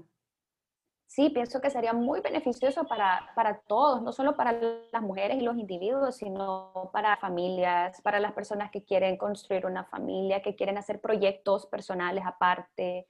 [1.07, 5.43] sí, pienso que sería muy beneficioso para, para todos, no solo para las mujeres y
[5.43, 10.79] los individuos, sino para familias, para las personas que quieren construir una familia, que quieren
[10.79, 13.07] hacer proyectos personales aparte.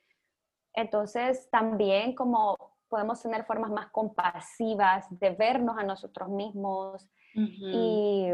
[0.75, 2.57] Entonces también como
[2.89, 8.33] podemos tener formas más compasivas de vernos a nosotros mismos y,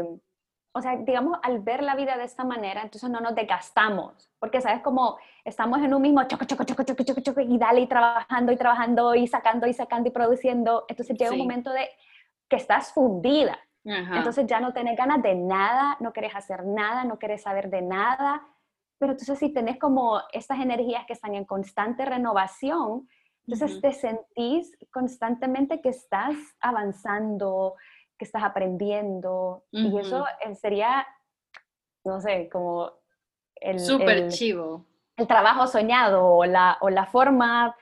[0.75, 4.59] o sea, digamos, al ver la vida de esta manera, entonces no nos desgastamos, porque
[4.59, 7.87] sabes como estamos en un mismo choco, choco, choco, choco, choco, choco, y dale, y
[7.87, 11.87] trabajando, y trabajando, y sacando, y sacando, y produciendo, entonces llega un momento de
[12.49, 17.19] que estás fundida, entonces ya no tenés ganas de nada, no querés hacer nada, no
[17.19, 18.41] querés saber de nada,
[18.97, 23.07] pero entonces si tenés como estas energías que están en constante renovación,
[23.45, 27.75] entonces te sentís constantemente que estás avanzando,
[28.23, 29.65] que estás aprendiendo.
[29.71, 30.25] Y eso
[30.59, 31.05] sería,
[32.05, 32.91] no sé, como
[33.55, 33.79] el...
[33.79, 34.85] Súper chivo.
[35.17, 37.75] El trabajo soñado o la, o la forma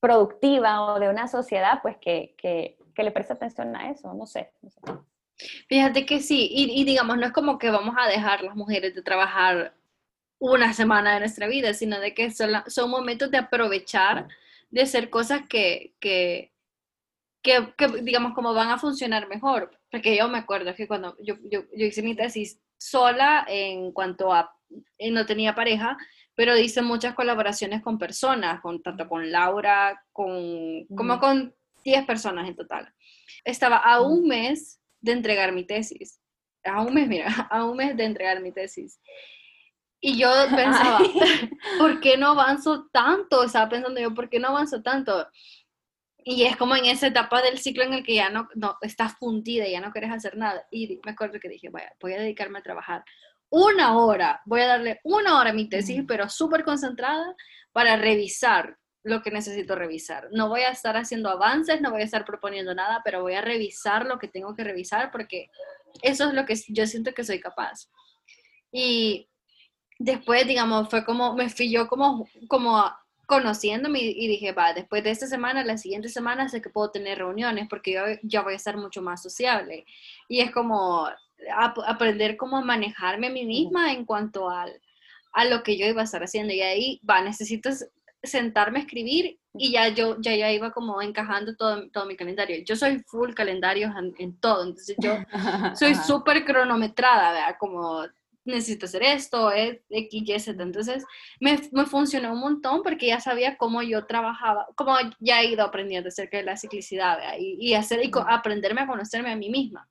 [0.00, 4.26] productiva o de una sociedad, pues que, que, que le preste atención a eso, no
[4.26, 4.52] sé.
[5.68, 8.94] Fíjate que sí, y, y, digamos, no es como que vamos a dejar las mujeres
[8.94, 9.74] de trabajar
[10.38, 14.28] una semana de nuestra vida, sino de que son, son momentos de aprovechar
[14.70, 16.52] de hacer cosas que, que,
[17.42, 17.72] que,
[18.02, 19.70] digamos, como van a funcionar mejor.
[19.90, 24.32] Porque yo me acuerdo que cuando yo, yo, yo hice mi tesis sola en cuanto
[24.32, 24.54] a,
[24.98, 25.96] eh, no tenía pareja,
[26.34, 32.48] pero hice muchas colaboraciones con personas, con, tanto con Laura, con, como con 10 personas
[32.48, 32.92] en total.
[33.44, 36.20] Estaba a un mes de entregar mi tesis.
[36.64, 39.00] A un mes, mira, a un mes de entregar mi tesis.
[40.00, 41.00] Y yo pensaba,
[41.78, 43.44] ¿por qué no avanzo tanto?
[43.44, 45.28] Estaba pensando yo, ¿por qué no avanzo tanto?
[46.24, 49.14] Y es como en esa etapa del ciclo en el que ya no, no estás
[49.18, 50.66] fundida, ya no quieres hacer nada.
[50.70, 53.04] Y me acuerdo que dije, vaya, voy a dedicarme a trabajar
[53.50, 57.34] una hora, voy a darle una hora a mi tesis, pero súper concentrada
[57.72, 60.28] para revisar lo que necesito revisar.
[60.32, 63.40] No voy a estar haciendo avances, no voy a estar proponiendo nada, pero voy a
[63.40, 65.50] revisar lo que tengo que revisar porque
[66.02, 67.90] eso es lo que yo siento que soy capaz.
[68.70, 69.28] Y
[69.98, 72.90] después, digamos, fue como, me fui yo como, como
[73.30, 77.18] conociéndome y dije, va, después de esta semana, la siguiente semana sé que puedo tener
[77.18, 79.86] reuniones porque yo ya voy a estar mucho más sociable.
[80.28, 81.08] Y es como
[81.86, 84.72] aprender cómo manejarme a mí misma en cuanto al,
[85.32, 86.52] a lo que yo iba a estar haciendo.
[86.52, 87.70] Y ahí, va, necesito
[88.20, 92.64] sentarme a escribir y ya yo ya, ya iba como encajando todo, todo mi calendario.
[92.64, 95.14] Yo soy full calendario en, en todo, entonces yo
[95.78, 97.56] soy súper cronometrada, ¿verdad?
[97.60, 98.02] Como
[98.50, 100.62] necesito hacer esto, es X, Y, Z.
[100.62, 101.04] Entonces
[101.40, 105.64] me, me, funcionó un montón porque ya sabía cómo yo trabajaba, cómo ya he ido
[105.64, 109.88] aprendiendo acerca de la ciclicidad y, y, hacer, y aprenderme a conocerme a mí misma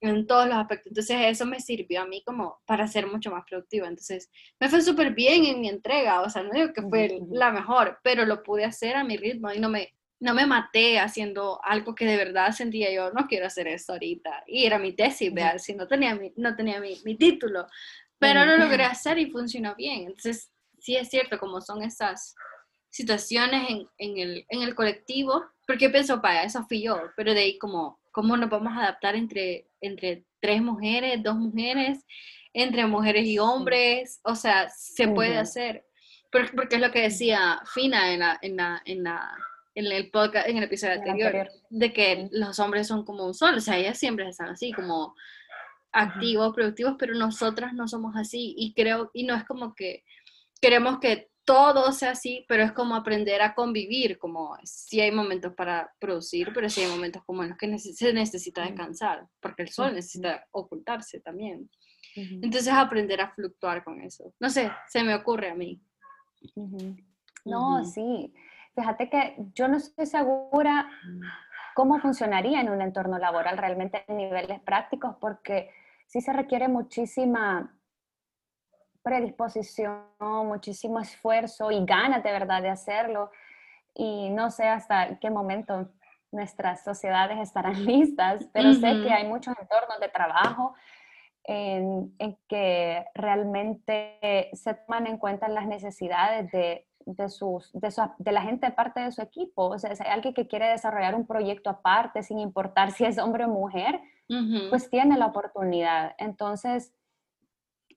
[0.00, 0.88] en todos los aspectos.
[0.88, 3.88] Entonces eso me sirvió a mí como para ser mucho más productiva.
[3.88, 4.30] Entonces
[4.60, 7.98] me fue súper bien en mi entrega, o sea, no digo que fue la mejor,
[8.02, 11.94] pero lo pude hacer a mi ritmo y no me, no me maté haciendo algo
[11.94, 14.44] que de verdad sentía yo, no quiero hacer esto ahorita.
[14.46, 15.58] Y era mi tesis, ¿verdad?
[15.58, 17.66] Si no tenía mi, no tenía mi, mi título,
[18.18, 20.06] pero lo logré hacer y funcionó bien.
[20.06, 22.34] Entonces sí es cierto, como son esas
[22.88, 27.40] situaciones en, en, el, en el colectivo, porque pienso, para eso fui yo, pero de
[27.40, 31.98] ahí como cómo nos vamos a adaptar entre, entre tres mujeres, dos mujeres,
[32.54, 35.84] entre mujeres y hombres, o sea, se puede hacer.
[36.32, 39.36] Porque, es lo que decía Fina en, la, en, la, en, la,
[39.74, 43.54] en el podcast, en el episodio anterior, de que los hombres son como un sol,
[43.56, 45.14] o sea, ellas siempre están así, como
[45.92, 50.04] activos, productivos, pero nosotras no somos así y creo, y no es como que
[50.60, 55.52] queremos que todo sea así, pero es como aprender a convivir, como si hay momentos
[55.54, 59.68] para producir, pero si hay momentos como en los que se necesita descansar, porque el
[59.68, 61.70] sol necesita ocultarse también.
[62.16, 64.32] Entonces aprender a fluctuar con eso.
[64.40, 65.82] No sé, se me ocurre a mí.
[67.44, 68.32] No, sí.
[68.74, 70.88] Fíjate que yo no estoy segura
[71.74, 75.70] cómo funcionaría en un entorno laboral realmente en niveles prácticos, porque
[76.06, 77.72] sí se requiere muchísima
[79.02, 83.30] predisposición, muchísimo esfuerzo y ganas de verdad de hacerlo.
[83.94, 85.90] Y no sé hasta qué momento
[86.32, 90.74] nuestras sociedades estarán listas, pero sé que hay muchos entornos de trabajo
[91.44, 92.14] en,
[92.48, 99.00] que realmente se toman en cuenta las necesidades de, de, sus, de, la gente parte
[99.00, 99.68] de su equipo.
[99.68, 103.18] O sea, si hay alguien que quiere desarrollar un proyecto aparte, sin importar si es
[103.18, 104.00] hombre o mujer,
[104.70, 106.14] pues tiene la oportunidad.
[106.18, 106.94] Entonces,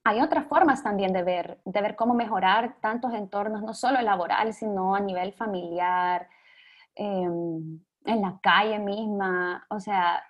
[0.03, 4.53] hay otras formas también de ver, de ver cómo mejorar tantos entornos, no solo laboral,
[4.53, 6.27] sino a nivel familiar,
[6.95, 10.23] em, en la calle misma, o sea,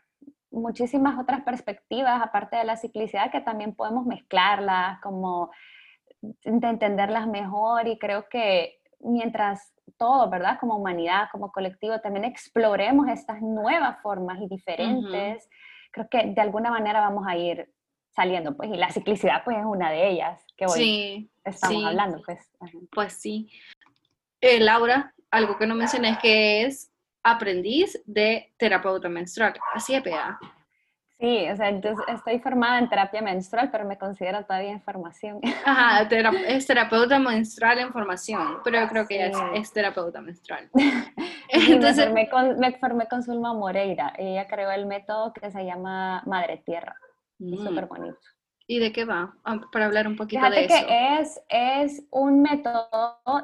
[0.51, 5.51] muchísimas otras perspectivas aparte de la ciclicidad que también podemos mezclarlas, como
[6.21, 10.57] de entenderlas mejor y creo que mientras todo, ¿verdad?
[10.59, 15.49] Como humanidad, como colectivo, también exploremos estas nuevas formas y diferentes,
[15.91, 17.71] creo que de alguna manera vamos a ir
[18.15, 22.51] saliendo, pues, y la ciclicidad, pues, es una de ellas que hoy estamos hablando, pues.
[22.91, 23.49] Pues sí.
[24.41, 26.91] Eh, Laura, algo que no mencioné es que es
[27.23, 30.39] aprendiz de terapeuta menstrual, así es, PA.
[31.19, 35.39] Sí, o sea, yo estoy formada en terapia menstrual, pero me considero todavía en formación.
[35.65, 36.07] Ajá,
[36.47, 40.69] es terapeuta menstrual en formación, pero yo creo que ella es, terapeuta menstrual.
[41.49, 44.13] Entonces, me, formé con, me formé con Zulma Moreira.
[44.17, 46.95] Ella creó el método que se llama Madre Tierra.
[47.39, 47.65] Mm.
[47.65, 48.19] Súper bonito.
[48.67, 49.33] ¿Y de qué va?
[49.43, 50.85] Ah, para hablar un poquito de eso.
[50.87, 52.89] que es, es un método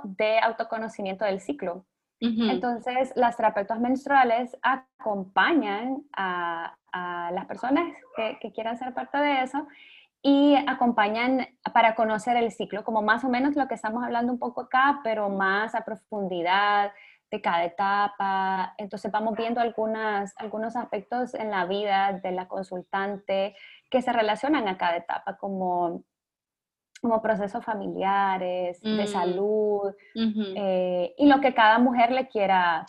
[0.03, 1.85] de autoconocimiento del ciclo.
[2.25, 6.77] Entonces, las terapeutas menstruales acompañan a,
[7.31, 7.83] las personas
[8.15, 9.67] que, quieran ser parte de eso
[10.21, 14.39] y acompañan para conocer el ciclo, como más o menos lo que estamos hablando un
[14.39, 16.91] poco acá, pero más a profundidad,
[17.33, 18.75] de cada etapa.
[18.77, 23.55] Entonces vamos viendo algunos aspectos en la vida de la consultante
[23.89, 26.03] que se relacionan a cada etapa, como,
[27.03, 29.07] como procesos familiares, de mm.
[29.07, 32.85] salud, eh, y lo que cada mujer le quiera,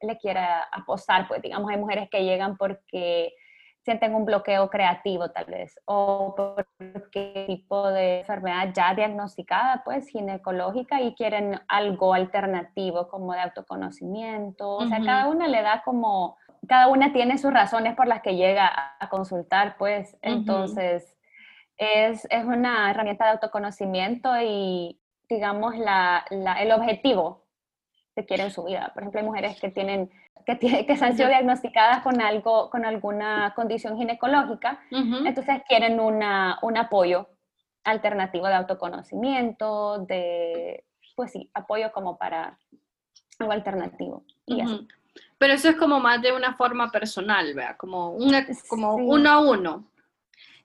[0.00, 1.28] le quiera apostar.
[1.28, 3.34] Pues digamos, hay mujeres que llegan porque
[3.82, 6.66] sienten un bloqueo creativo tal vez, o por
[7.10, 14.76] qué tipo de enfermedad ya diagnosticada, pues ginecológica, y quieren algo alternativo como de autoconocimiento.
[14.76, 18.34] O sea, cada una le da como, cada una tiene sus razones por las que
[18.34, 21.14] llega a consultar, pues entonces
[21.82, 27.44] es, es, una herramienta de autoconocimiento y digamos la, el objetivo
[28.14, 28.90] que quieren en su vida.
[28.92, 30.10] Por ejemplo, hay mujeres que tienen
[30.44, 36.58] que, tiene, que han sido diagnosticadas con algo, con alguna condición ginecológica, entonces quieren una,
[36.62, 37.28] un apoyo
[37.84, 42.58] alternativo de autoconocimiento, de, pues sí, apoyo como para
[43.38, 44.24] algo alternativo.
[44.46, 44.62] Y
[45.38, 47.76] Pero eso es como más de una forma personal, ¿vea?
[47.76, 49.84] Como, una, como uno a uno.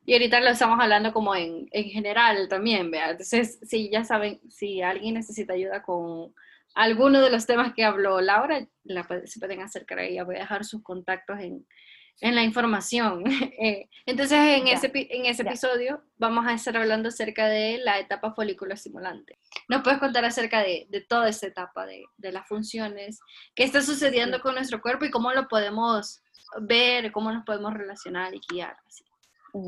[0.07, 3.11] Y ahorita lo estamos hablando como en, en general también, ¿vea?
[3.11, 6.33] Entonces, si ya saben, si alguien necesita ayuda con
[6.75, 10.23] alguno de los temas que habló Laura, la, se pueden acercar a ella.
[10.23, 11.67] Voy a dejar sus contactos en,
[12.21, 13.25] en la información.
[13.59, 18.33] Eh, entonces, en ese, en ese episodio vamos a estar hablando acerca de la etapa
[18.33, 19.39] folículo estimulante.
[19.67, 23.19] ¿Nos puedes contar acerca de, de toda esa etapa, de, de, las funciones,
[23.55, 26.21] qué está sucediendo con nuestro cuerpo y cómo lo podemos
[26.61, 28.77] ver, cómo nos podemos relacionar y guiar?
[28.87, 29.06] Así.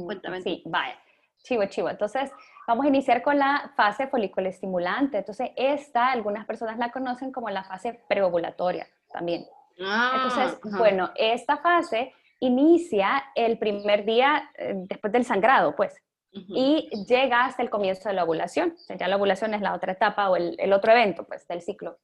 [0.05, 0.41] Cuéntame.
[0.41, 0.97] Sí, vaya.
[1.43, 1.89] Chivo, chivo.
[1.89, 2.31] Entonces,
[2.67, 5.17] vamos a iniciar con la fase folículo estimulante.
[5.17, 9.45] Entonces, esta, algunas personas la conocen como la fase preovulatoria también.
[9.81, 15.95] Ah, Entonces, bueno, esta fase inicia el primer día eh, después del sangrado, pues,
[16.31, 18.73] y llega hasta el comienzo de la ovulación.
[18.75, 21.61] O sea, ya la ovulación es la otra etapa o el, otro evento, pues, del
[21.61, 21.97] ciclo.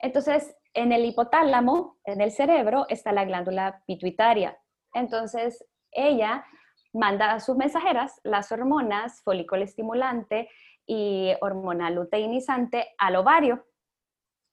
[0.00, 4.58] Entonces, en el hipotálamo, en el cerebro, está la glándula pituitaria.
[4.92, 6.44] Entonces, ella
[6.92, 10.48] manda a sus mensajeras las hormonas folículo estimulante
[10.86, 13.64] y hormona luteinizante al ovario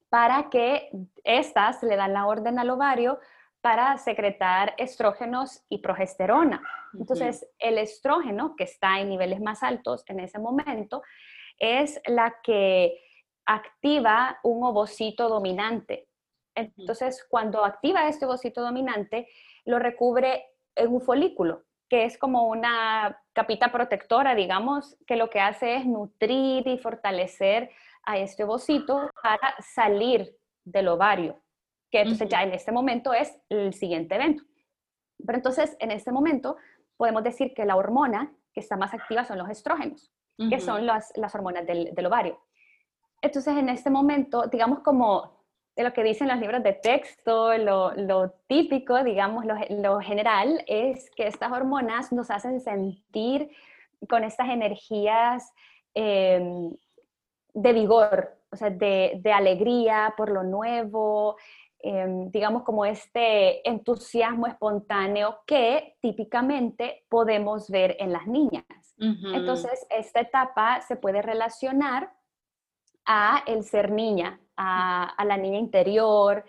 [0.10, 0.90] para que
[1.24, 3.20] éstas le dan la orden al ovario
[3.62, 6.62] para secretar estrógenos y progesterona.
[6.94, 11.02] Entonces, el estrógeno, que está en niveles más altos en ese momento,
[11.60, 12.98] es la que
[13.46, 16.08] activa un ovocito dominante.
[16.56, 19.28] Entonces, cuando activa este ovocito dominante,
[19.66, 25.40] lo recubre en un folículo, que es como una capita protectora, digamos, que lo que
[25.40, 27.70] hace es nutrir y fortalecer
[28.04, 30.36] a este ovocito para salir
[30.66, 31.42] del ovario
[31.92, 34.44] que entonces ya en este momento es el siguiente evento.
[35.26, 36.58] Pero entonces, en este momento,
[36.98, 40.12] podemos decir que la hormona que está más activa son los estrógenos,
[40.50, 42.40] que son las, las hormonas del, del, ovario.
[43.22, 45.37] Entonces, en este momento, digamos como
[45.78, 50.64] de lo que dicen los libros de texto, lo, lo típico, digamos, lo, lo, general,
[50.68, 53.50] es que estas hormonas nos hacen sentir
[54.10, 55.54] con estas energías
[55.94, 56.76] em,
[57.54, 61.38] de vigor, o sea, de, de, alegría por lo nuevo,
[61.80, 68.66] Em, digamos, como este entusiasmo espontáneo que típicamente podemos ver en las niñas.
[69.00, 72.12] Entonces, esta etapa se puede relacionar
[73.06, 76.44] a el ser niña, a, la niña interior,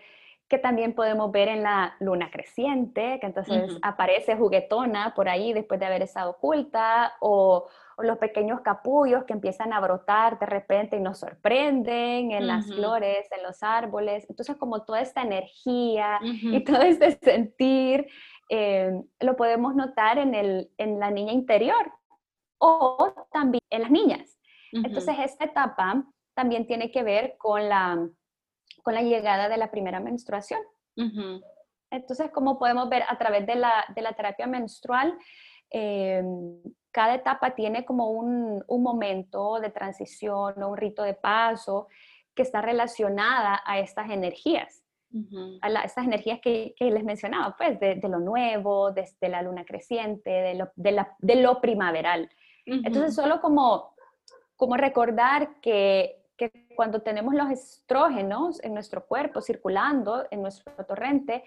[0.49, 5.79] que también podemos ver en la luna creciente, que entonces aparece juguetona por ahí después
[5.79, 10.97] de haber estado oculta, o, o los pequeños capullos que empiezan a brotar de repente
[10.97, 14.25] y nos sorprenden en las flores, en los árboles.
[14.31, 18.07] Entonces, como toda esta energía y todo este sentir,
[18.49, 21.93] eh, lo podemos notar en, el, en la niña interior
[22.59, 24.39] o también en las niñas.
[24.73, 26.05] Entonces, esta etapa
[26.39, 28.09] también tiene que ver con la,
[28.85, 30.61] con la llegada de la primera menstruación.
[31.91, 35.19] Entonces, como podemos ver a través de la, de la terapia menstrual,
[35.69, 36.23] eh,
[36.93, 41.89] cada etapa tiene como un, momento de transición o un rito de paso
[42.37, 44.85] que está relacionada a estas energías,
[45.61, 50.55] a estas energías que, les mencionaba, pues, de, lo nuevo, desde la luna creciente, de
[50.55, 52.31] lo, de lo primaveral.
[52.65, 53.93] Entonces, solo como,
[54.55, 61.45] como recordar que, que, cuando tenemos los estrógenos en nuestro cuerpo circulando en nuestro torrente,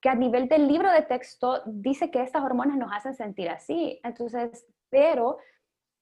[0.00, 4.00] que a nivel del libro de texto dice que estas hormonas nos hacen sentir así.
[4.02, 5.38] Entonces, pero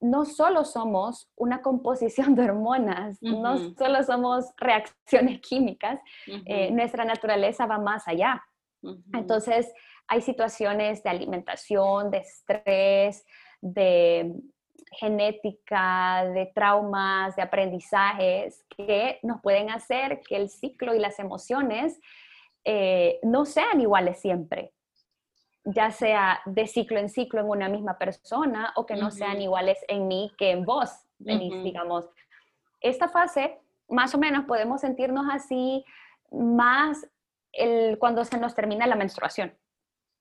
[0.01, 7.67] no solo somos una composición de hormonas, no solo somos reacciones químicas, eh, nuestra naturaleza
[7.67, 8.45] va más allá.
[9.15, 9.73] Entonces,
[10.07, 13.25] hay situaciones de alimentación, de estrés,
[13.63, 14.35] de
[14.93, 22.01] genética, de traumas, de aprendizajes que nos pueden hacer que el ciclo y las emociones
[22.65, 24.73] eh, no sean iguales siempre,
[25.65, 29.79] ya sea de ciclo en ciclo en una misma persona o que no sean iguales
[29.89, 32.09] en mí que en vos, digamos.
[32.81, 33.59] Esta fase,
[33.89, 35.85] más o menos, podemos sentirnos así
[36.31, 37.07] más
[37.53, 39.55] el, cuando se nos termina la menstruación.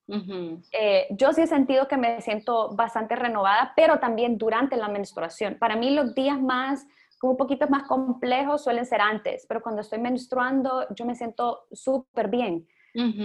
[0.08, 5.58] Eh, yo sí he sentido que me siento bastante renovada, pero también durante la menstruación.
[5.60, 6.86] Para mí los días más
[7.20, 11.68] como un poquito más complejos suelen ser antes, pero cuando estoy menstruando yo me siento
[11.72, 12.68] súper bien,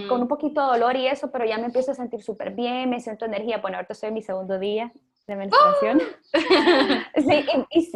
[0.07, 2.89] con un poquito de dolor y eso, pero ya me empiezo a sentir súper bien,
[2.89, 3.59] me siento energía.
[3.59, 4.91] Bueno, ahorita estoy en mi segundo día
[5.27, 6.01] de menstruación.
[7.15, 7.45] sí,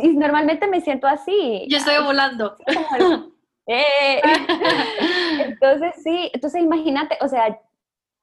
[0.03, 1.65] y, normalmente me siento así.
[1.69, 2.55] Yo estoy volando.
[3.65, 4.21] Eh.
[5.39, 7.57] entonces, sí, entonces imagínate, o sea,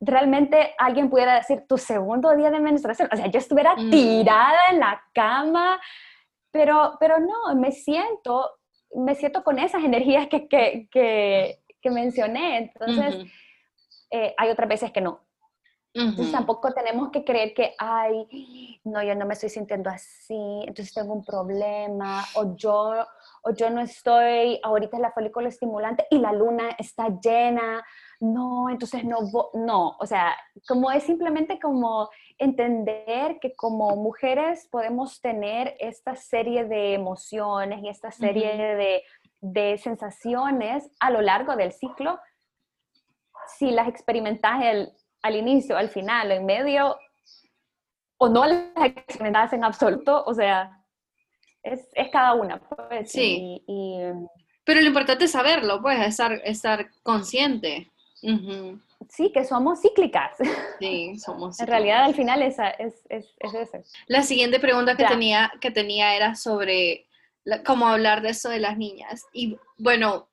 [0.01, 3.91] realmente alguien pudiera decir tu segundo día de menstruación, o sea, yo estuviera mm.
[3.91, 5.81] tirada en la cama,
[6.51, 8.51] pero, pero no, me siento
[8.95, 12.59] me siento con esas energías que, que, que, mencioné.
[12.59, 13.27] Entonces,
[14.11, 15.21] eh, hay otras veces que no.
[15.93, 20.95] Entonces tampoco tenemos que creer que, ay, no, yo no me estoy sintiendo así, entonces
[20.95, 22.93] tengo un problema, o yo,
[23.43, 27.85] o yo no estoy, ahorita es la folícula estimulante y la luna está llena,
[28.21, 29.19] no, entonces no,
[29.55, 30.37] no, o sea,
[30.69, 37.89] como es simplemente como entender que como mujeres podemos tener esta serie de emociones y
[37.89, 39.03] esta serie de,
[39.41, 42.21] de sensaciones a lo largo del ciclo,
[43.59, 44.93] si las experimentas el,
[45.23, 46.97] al inicio, al final, en medio,
[48.19, 50.79] o no las experimentas en absoluto, o sea,
[51.63, 52.61] es, cada una.
[52.61, 53.63] Pues, sí.
[54.65, 57.91] Pero lo importante es saberlo, pues, estar, estar consciente.
[58.21, 60.37] Sí, que somos cíclicas.
[60.79, 61.61] Sí, somos cíclicas.
[61.61, 63.79] En realidad, al final, esa, es, es, es eso.
[64.07, 67.07] La siguiente pregunta que tenía, que tenía era sobre
[67.65, 69.25] cómo hablar de eso de las niñas.
[69.33, 70.29] Y bueno,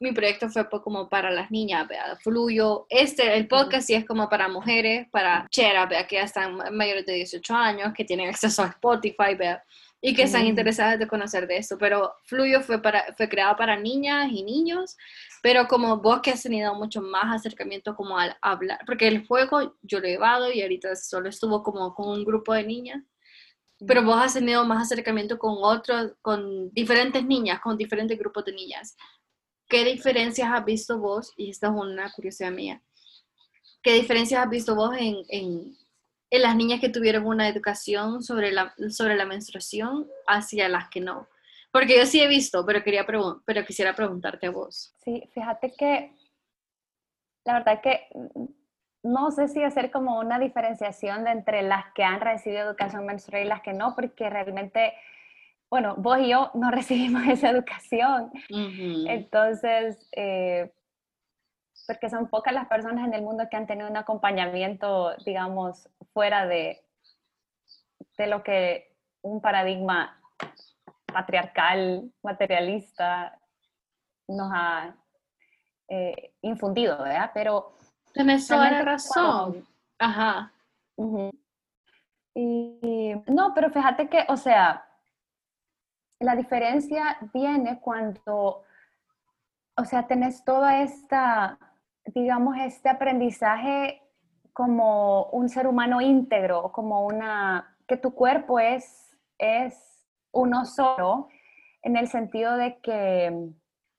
[0.00, 2.16] mi proyecto fue como para las niñas, ¿vea?
[2.16, 2.86] Fluyo.
[2.88, 6.06] Este, el podcast sí es como para mujeres, para cheras, ¿vea?
[6.06, 9.62] Que ya están mayores de 18 años, que tienen acceso a Spotify, ¿vea?
[10.02, 11.76] Y que están interesadas de conocer de esto.
[11.76, 14.96] Pero Fluyo fue, para, fue creado para niñas y niños,
[15.42, 19.76] pero como vos que has tenido mucho más acercamiento como al hablar, porque el juego
[19.82, 23.02] yo lo he llevado y ahorita solo estuvo como con un grupo de niñas
[23.86, 28.52] pero vos has tenido más acercamiento con otros, con diferentes niñas, con diferentes grupos de
[28.52, 28.96] niñas.
[29.68, 31.32] ¿Qué diferencias has visto vos?
[31.36, 32.82] Y esta es una curiosidad mía.
[33.82, 35.76] ¿Qué diferencias has visto vos en, en,
[36.30, 41.00] en las niñas que tuvieron una educación sobre la, sobre la menstruación hacia las que
[41.00, 41.28] no?
[41.72, 44.94] Porque yo sí he visto, pero, quería pero quisiera preguntarte a vos.
[44.98, 46.16] Sí, fíjate que
[47.44, 48.06] la verdad que
[49.02, 53.44] no sé si hacer como una diferenciación de entre las que han recibido educación menstrual
[53.44, 54.92] y las que no, porque realmente
[55.70, 58.30] bueno, vos y yo no recibimos esa educación.
[58.48, 60.72] Entonces, eh,
[61.90, 66.46] porque son pocas las personas en el mundo que han tenido un acompañamiento, digamos, fuera
[66.46, 66.80] de,
[68.16, 70.22] de lo que un paradigma
[71.12, 73.36] patriarcal, materialista
[74.28, 74.94] nos ha
[75.88, 77.32] eh, infundido, ¿verdad?
[77.34, 77.72] Pero...
[78.14, 79.66] Tienes toda la razón.
[79.98, 80.52] Ajá.
[82.36, 84.86] y, no, pero fíjate que, o sea,
[86.20, 88.62] la diferencia viene cuando,
[89.76, 91.58] o sea, tenés toda esta,
[92.06, 94.02] digamos, este aprendizaje
[94.52, 101.28] como un ser humano íntegro, como una, que tu cuerpo es, es uno solo,
[101.82, 103.50] en el sentido de que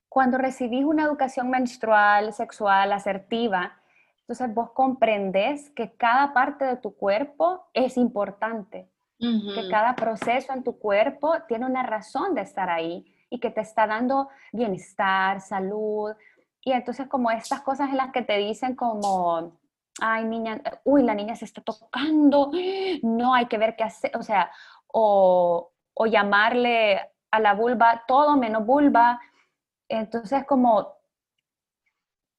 [0.07, 3.79] cuando recibís una educación menstrual, sexual, asertiva,
[4.21, 8.89] entonces vos comprendes que cada parte de tu cuerpo es importante
[9.21, 13.61] que cada proceso en tu cuerpo tiene una razón de estar ahí y que te
[13.61, 16.13] está dando bienestar, salud.
[16.63, 19.57] Y entonces como estas cosas en las que te dicen como,
[19.99, 22.51] ay niña, uy, la niña se está tocando,
[23.03, 24.51] no hay que ver qué hacer, o sea,
[24.87, 26.99] o, o llamarle
[27.31, 29.19] a la vulva todo menos vulva.
[29.89, 30.93] Entonces como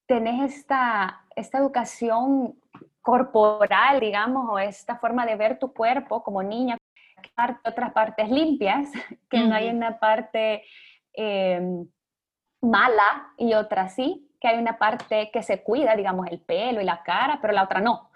[0.06, 2.58] tenés esta, esta educación
[3.00, 6.76] corporal, digamos, o esta forma de ver tu cuerpo como niña,
[7.64, 8.90] otras partes limpias,
[9.30, 10.64] que no hay una parte
[11.12, 11.86] em,
[12.62, 16.84] mala y otra sí, que hay una parte que se cuida, digamos, el pelo y
[16.84, 18.10] la cara, pero la otra no.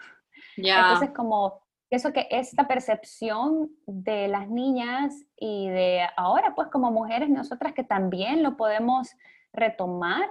[0.57, 7.29] Entonces, como eso que esta percepción de las niñas y de ahora, pues como mujeres,
[7.29, 9.11] nosotras que también lo podemos
[9.53, 10.31] retomar,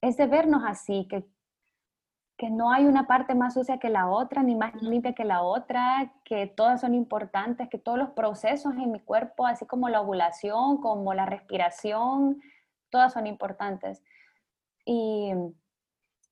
[0.00, 1.24] es de vernos así, que
[2.38, 5.42] que no hay una parte más sucia que la otra, ni más limpia que la
[5.42, 10.00] otra, que todas son importantes, que todos los procesos en mi cuerpo, así como la
[10.00, 12.40] ovulación, como la respiración,
[12.90, 14.02] todas son importantes.
[14.84, 15.32] Y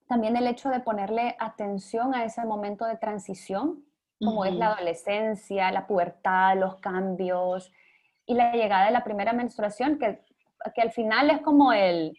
[0.09, 3.85] también el hecho de ponerle atención a ese momento de transición,
[4.19, 7.71] como es la adolescencia, la pubertad, los cambios
[8.25, 10.23] y la llegada de la primera menstruación, que,
[10.75, 12.17] que al final es como el,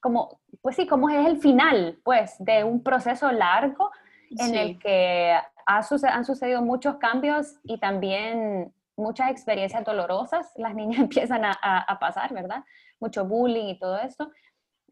[0.00, 3.90] como, pues sí, como es el final, pues, de un proceso largo
[4.38, 5.34] en el que
[5.66, 10.52] ha han sucedido muchos cambios y también muchas experiencias dolorosas.
[10.56, 12.64] Las niñas empiezan a, pasar, ¿verdad?
[13.00, 14.30] Mucho bullying y todo esto.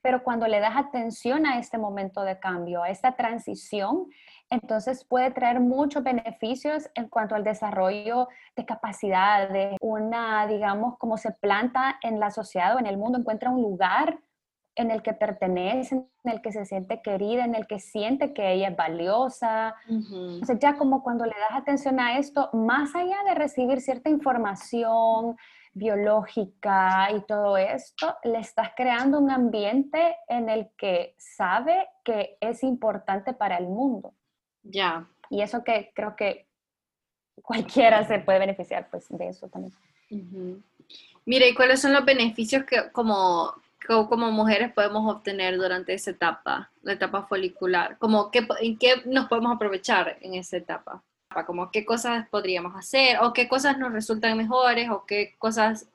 [0.03, 4.09] Pero cuando le das atención a este momento de cambio, a esta transición,
[4.51, 11.31] entonces puede traer muchos beneficios en cuanto al desarrollo de capacidades, una, digamos, como se
[11.31, 14.19] planta en la sociedad o en el mundo, encuentra un lugar
[14.75, 18.53] en el que pertenece, en el que se siente querida, en el que siente que
[18.53, 19.75] ella es valiosa.
[19.89, 25.37] Entonces ya como cuando le das atención a esto, más allá de recibir cierta información
[25.75, 32.63] biológica y todo esto, le estás creando un ambiente en el que sabe que es
[32.63, 34.15] importante para el mundo.
[34.63, 35.09] Ya.
[35.31, 36.47] Y eso que creo que
[37.43, 39.73] cualquiera se puede beneficiar pues de eso también.
[41.25, 43.53] Mira, ¿y cuáles son los beneficios que como,
[43.87, 47.99] como mujeres podemos obtener durante esa etapa, la etapa folicular?
[47.99, 51.03] Como qué, ¿En qué nos podemos aprovechar en esa etapa?
[51.47, 55.89] Como qué cosas podríamos hacer o qué cosas nos resultan mejores o qué cosas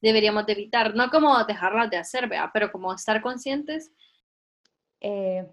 [0.00, 0.94] deberíamos de evitar.
[0.94, 2.50] No como dejarlas de hacer, ¿vea?
[2.52, 3.92] pero como estar conscientes.
[5.00, 5.46] Eh,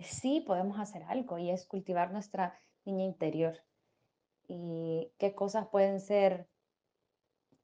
[0.00, 3.58] sí, podemos hacer algo y es cultivar nuestra niña interior.
[4.46, 6.46] Y qué cosas pueden ser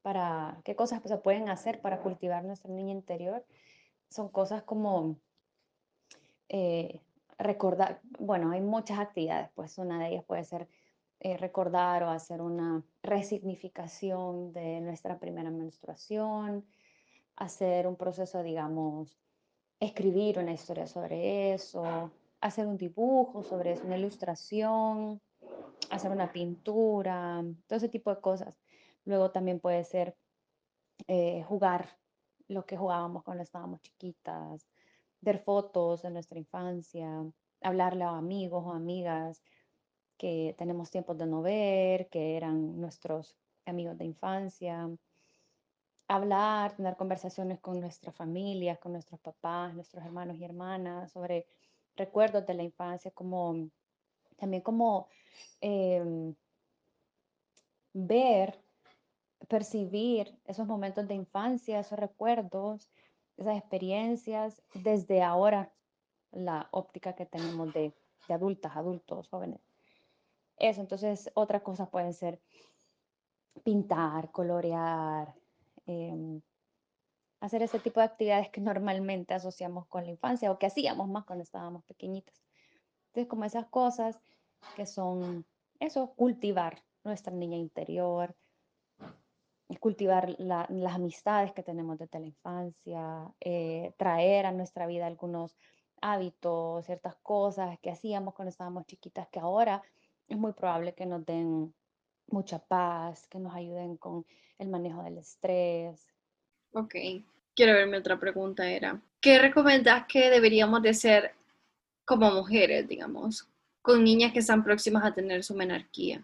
[0.05, 3.43] para, qué cosas se pueden hacer para cultivar nuestra niña interior.
[4.07, 5.17] Son cosas como
[6.47, 7.01] eh,
[7.39, 10.67] recordar, bueno, hay muchas actividades, pues una de ellas puede ser
[11.21, 16.63] eh, recordar o hacer una resignificación de nuestra primera menstruación,
[17.35, 19.17] hacer un proceso, digamos,
[19.79, 25.19] escribir una historia sobre eso, hacer un dibujo sobre eso, una ilustración,
[25.89, 28.55] hacer una pintura, todo ese tipo de cosas.
[29.05, 30.15] Luego también puede ser
[31.07, 31.97] eh, jugar
[32.47, 34.67] lo que jugábamos cuando estábamos chiquitas,
[35.21, 37.25] ver fotos de nuestra infancia,
[37.61, 39.41] hablarle a amigos o amigas
[40.17, 43.35] que tenemos tiempos de no ver, que eran nuestros
[43.65, 44.89] amigos de infancia,
[46.07, 51.47] hablar, tener conversaciones con nuestra familia, con nuestros papás, nuestros hermanos y hermanas sobre
[51.95, 53.69] recuerdos de la infancia, como
[54.37, 55.07] también como
[55.61, 56.35] em,
[57.93, 58.64] ver
[59.47, 62.89] percibir esos momentos de infancia, esos recuerdos,
[63.37, 65.71] esas experiencias desde ahora,
[66.31, 67.93] la óptica que tenemos de,
[68.29, 69.61] adultas, adultos, jóvenes.
[70.57, 72.41] Eso, entonces, otras cosas pueden ser
[73.63, 75.33] pintar, colorear,
[75.85, 76.41] em,
[77.39, 81.25] hacer ese tipo de actividades que normalmente asociamos con la infancia o que hacíamos más
[81.25, 82.41] cuando estábamos pequeñitas.
[83.07, 84.19] Entonces, como esas cosas
[84.75, 85.45] que son,
[85.79, 88.35] eso, cultivar nuestra niña interior,
[89.79, 95.55] cultivar las amistades que tenemos desde la infancia, eh, traer a nuestra vida algunos
[96.01, 99.81] hábitos, ciertas cosas que hacíamos cuando estábamos chiquitas, que ahora
[100.27, 101.73] es muy probable que nos den
[102.27, 104.25] mucha paz, que nos ayuden con
[104.59, 106.07] el manejo del estrés.
[106.73, 106.95] Ok,
[107.55, 111.33] quiero ver mi otra pregunta era, ¿qué recomiendas que deberíamos de hacer
[112.05, 113.47] como mujeres, digamos,
[113.81, 116.23] con niñas que están próximas a tener su menarquía?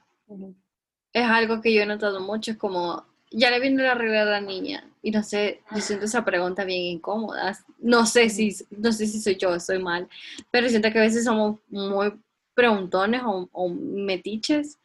[1.13, 4.25] Es algo que yo he notado mucho, es como ya le viene la regla a
[4.25, 7.57] la niña y no sé, yo siento esa pregunta bien incómoda.
[7.79, 10.07] No sé si, no sé si soy yo, soy mal,
[10.51, 12.13] pero siento que a veces somos muy
[12.53, 14.79] preguntones o, metiches.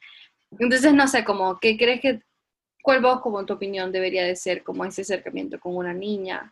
[0.59, 2.23] Entonces, no sé, como, ¿qué crees que,
[2.83, 6.51] cuál vos, como en tu opinión, debería de ser como ese acercamiento con una niña?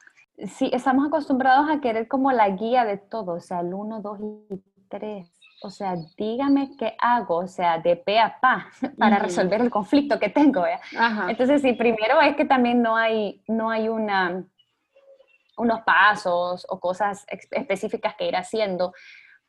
[0.59, 4.19] Sí, estamos acostumbrados a querer como la guía de todo, o sea, el 1, 2
[4.51, 5.34] y 3
[5.65, 10.19] o sea, dígame qué hago, o sea, de pe a pa, para resolver el conflicto
[10.19, 10.65] que tengo.
[11.29, 14.45] Entonces, sí, primero es que también no hay, no hay una,
[15.57, 18.93] unos pasos o cosas específicas que ir haciendo,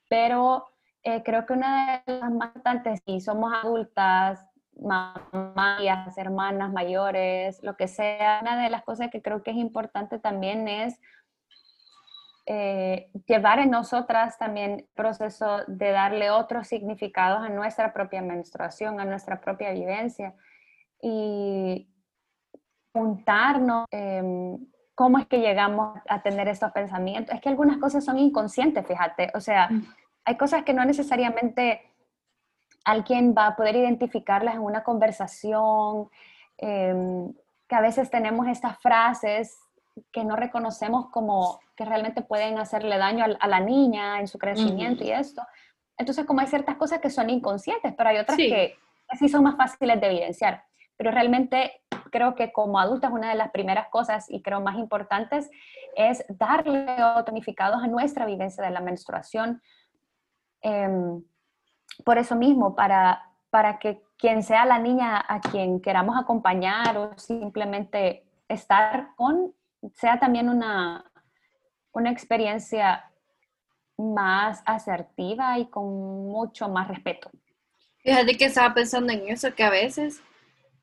[0.08, 0.66] pero
[1.04, 4.46] eh, creo que una de las más importantes, si somos adultas,
[4.80, 10.18] mamás, hermanas mayores, lo que sea, una de las cosas que creo que es importante
[10.18, 11.00] también es
[12.48, 19.06] eh, llevar en nosotras también proceso de darle otros significados a nuestra propia menstruación, a
[19.06, 20.36] nuestra propia vivencia
[21.02, 21.90] y
[22.92, 24.60] preguntarnos em,
[24.94, 27.34] cómo es que llegamos a tener estos pensamientos.
[27.34, 29.88] Es que algunas cosas son inconscientes, fíjate, o sea, mm.
[30.26, 31.82] hay cosas que no necesariamente
[32.86, 36.10] alguien va a poder identificarlas en una conversación,
[36.58, 37.34] em,
[37.68, 39.65] que a veces tenemos estas frases
[40.12, 45.04] que no reconocemos como que realmente pueden hacerle daño a, la niña en su crecimiento
[45.04, 45.42] y esto.
[45.98, 48.76] Entonces, como hay ciertas cosas que son inconscientes, pero hay otras que
[49.18, 50.64] sí son más fáciles de evidenciar.
[50.98, 51.82] Pero realmente
[52.12, 55.50] creo que como adultas una de las primeras cosas y creo más importantes
[55.96, 56.86] es darle
[57.26, 59.62] tonificados a nuestra vivencia de la menstruación.
[60.62, 61.24] Em,
[62.04, 67.18] por eso mismo, para, para que quien sea la niña a quien queramos acompañar o
[67.18, 69.54] simplemente estar con,
[69.94, 71.04] sea también una,
[71.92, 73.10] una experiencia
[73.98, 75.86] más asertiva y con
[76.28, 77.30] mucho más respeto.
[78.00, 80.22] Fíjate que estaba pensando en eso, que a veces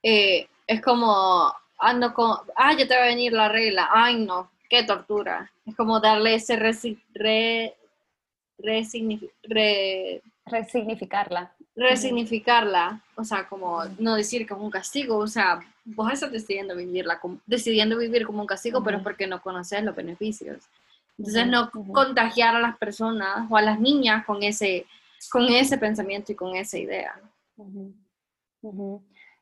[0.02, 4.50] eh, es como ando con, ah, ya te va a venir la regla, ay no,
[4.68, 5.52] qué tortura.
[5.66, 7.76] Es como darle ese re,
[10.46, 11.54] resignificarla.
[11.74, 16.76] Resignificarla, o sea, como no decir que es un castigo, o sea, vos estás decidiendo
[16.76, 20.68] vivirla, decidiendo vivir como un castigo, pero es porque no conoces los beneficios.
[21.18, 24.86] Entonces, no contagiar a las personas o a las niñas con ese,
[25.30, 27.20] con ese pensamiento y con esa idea.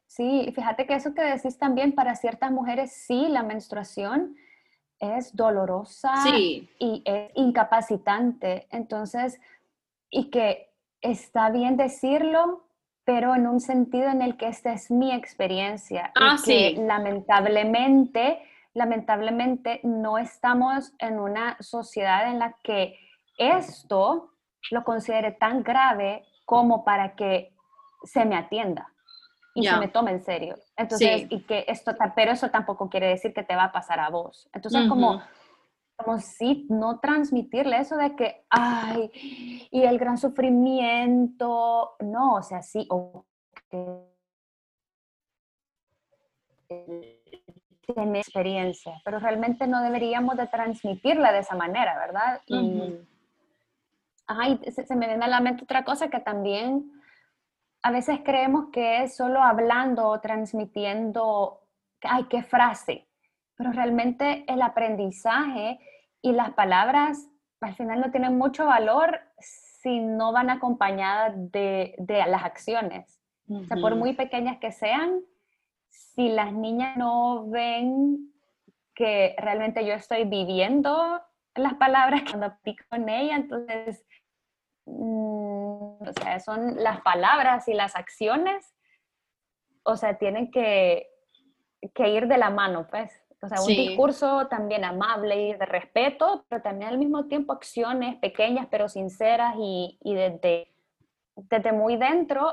[0.06, 4.36] Sí, fíjate que eso que decís también para ciertas mujeres, sí, la menstruación
[4.98, 6.68] es dolorosa y
[7.04, 8.66] es incapacitante.
[8.70, 9.40] Entonces,
[10.10, 10.69] y que
[11.00, 12.64] está bien decirlo,
[13.04, 16.12] pero en un sentido en el que esta es mi experiencia.
[16.14, 18.40] Ah, y que lamentablemente,
[18.74, 22.98] lamentablemente no estamos en una sociedad en la que
[23.38, 24.32] esto
[24.70, 27.54] lo considere tan grave como para que
[28.04, 28.92] se me atienda
[29.54, 30.56] y se me tome en serio.
[30.76, 34.08] Entonces, y que esto, pero eso tampoco quiere decir que te va a pasar a
[34.08, 34.48] vos.
[34.52, 35.22] Entonces, como
[36.04, 39.10] como si no transmitirle eso de que, ay,
[39.70, 43.24] y el gran sufrimiento, no, o sea, sí, o
[43.68, 44.10] que
[47.94, 52.40] tiene experiencia, pero realmente no deberíamos de transmitirla de esa manera, ¿verdad?
[52.46, 52.96] Y,
[54.26, 56.90] ay, se, se, me viene a la mente otra cosa que también
[57.82, 61.62] a veces creemos que es solo hablando o transmitiendo,
[62.02, 63.09] ay, qué frase,
[63.60, 65.78] pero realmente el aprendizaje
[66.22, 67.28] y las palabras
[67.60, 73.20] al final no tienen mucho valor si no van acompañadas de, las acciones.
[73.50, 75.20] O sea, por muy pequeñas que sean,
[75.90, 78.32] si las niñas no ven
[78.94, 81.20] que realmente yo estoy viviendo
[81.54, 84.06] las palabras cuando pico en ella, entonces,
[84.86, 88.74] mm, o sea, son las palabras y las acciones,
[89.82, 91.10] o sea, tienen que,
[91.94, 93.12] que ir de la mano, pues.
[93.42, 98.16] O sea, un discurso también amable y de respeto, pero también al mismo tiempo acciones
[98.16, 100.68] pequeñas pero sinceras y, y desde,
[101.36, 102.52] desde muy dentro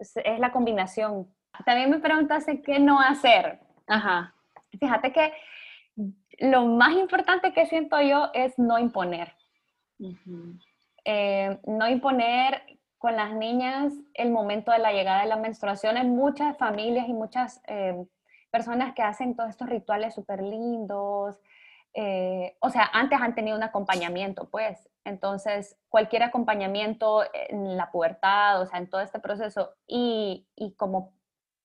[0.00, 1.28] es, la combinación.
[1.64, 3.60] También me preguntaste qué no hacer.
[3.86, 4.34] Ajá.
[4.78, 5.32] Fíjate que
[6.38, 9.34] lo más importante que siento yo es no imponer.
[11.04, 16.14] Eh, no imponer con las niñas el momento de la llegada de la menstruación en
[16.14, 17.96] muchas familias y muchas eh,
[18.50, 21.40] personas que hacen todos estos rituales súper lindos.
[21.94, 24.88] Eh, o sea, antes han tenido un acompañamiento, pues.
[25.04, 31.12] Entonces, cualquier acompañamiento en la pubertad, o sea, en todo este proceso y, y como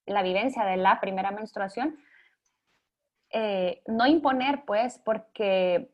[0.05, 1.97] la vivencia de la primera menstruación,
[3.31, 5.91] eh, no imponer, pues, porque,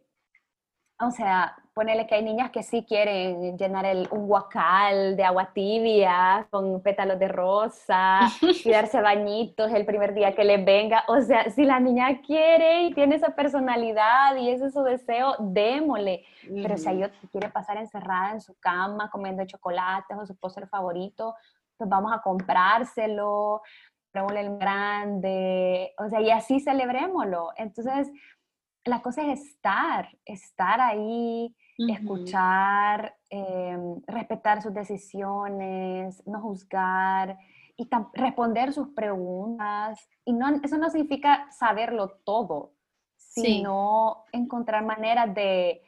[1.02, 5.52] o sea, ponele que hay niñas que sí quieren llenar el, un guacal de agua
[5.54, 11.04] tibia con pétalos de rosa y darse bañitos el primer día que les venga.
[11.08, 15.36] O sea, si la niña quiere y tiene esa personalidad y ese es su deseo,
[15.39, 16.24] démosle.
[16.43, 21.36] Pero si ella quiere pasar encerrada en su cama comiendo chocolates o su postre favorito,
[21.78, 23.62] pues vamos a comprárselo,
[24.12, 27.52] comprémosle el grande, o sea, y así celebrémoslo.
[27.56, 28.12] Entonces,
[28.86, 37.38] la cosa es estar, estar ahí, escuchar, em, respetar sus decisiones, no juzgar
[37.78, 40.08] y responder sus preguntas.
[40.26, 42.74] Y no, eso no significa saberlo todo,
[43.18, 45.82] sino encontrar maneras de,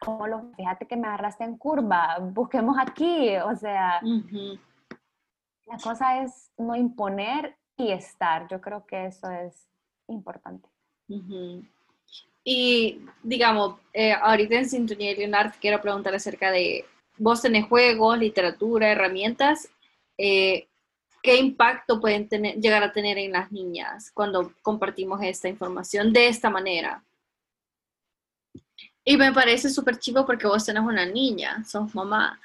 [0.00, 4.00] como lo, fíjate que me agarraste en curva, busquemos aquí, o sea,
[5.66, 8.46] la cosa es no imponer y estar.
[8.48, 9.68] Yo creo que eso es
[10.06, 10.73] importante.
[12.44, 16.84] Y digamos, eh, ahorita en Sintonía de Leonard quiero preguntar acerca de,
[17.16, 19.68] vos tenés juegos, literatura, herramientas,
[20.18, 20.68] eh,
[21.22, 26.28] ¿qué impacto pueden tener, llegar a tener en las niñas cuando compartimos esta información de
[26.28, 27.02] esta manera?
[29.04, 32.40] Y me parece súper chivo porque vos tenés una niña, sos mamá.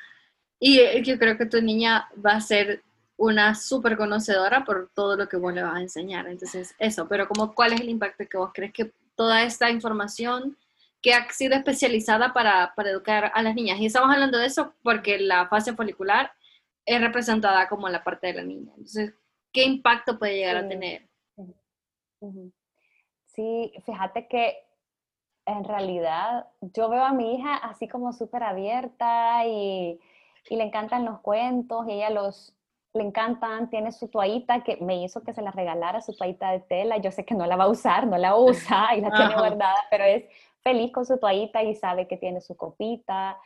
[0.60, 2.84] Y eh, yo creo que tu niña va a ser
[3.20, 6.26] una súper conocedora por todo lo que vos le vas a enseñar.
[6.28, 10.58] Entonces, eso, pero como, ¿cuál es el impacto que vos crees que toda esta información
[11.02, 13.80] que ha sido especializada para, para, educar a las niñas.
[13.80, 16.32] Y estamos hablando de eso porque la fase folicular
[16.86, 18.72] es representada como la parte de la niña.
[18.72, 19.14] Entonces,
[19.54, 21.08] ¿qué impacto puede llegar a tener?
[23.28, 24.58] Sí, fíjate que
[25.46, 30.00] en realidad yo veo a mi hija así como súper abierta y,
[30.50, 32.54] y le encantan los cuentos y ella los,
[32.94, 36.60] le encantan, tiene su toallita que me hizo que se la regalara, su toallita de
[36.62, 39.36] tela, yo sé que no la va a usar, no la usa y la tiene
[39.36, 40.26] guardada, pero es
[40.64, 43.38] feliz con su toallita y sabe que tiene su copita.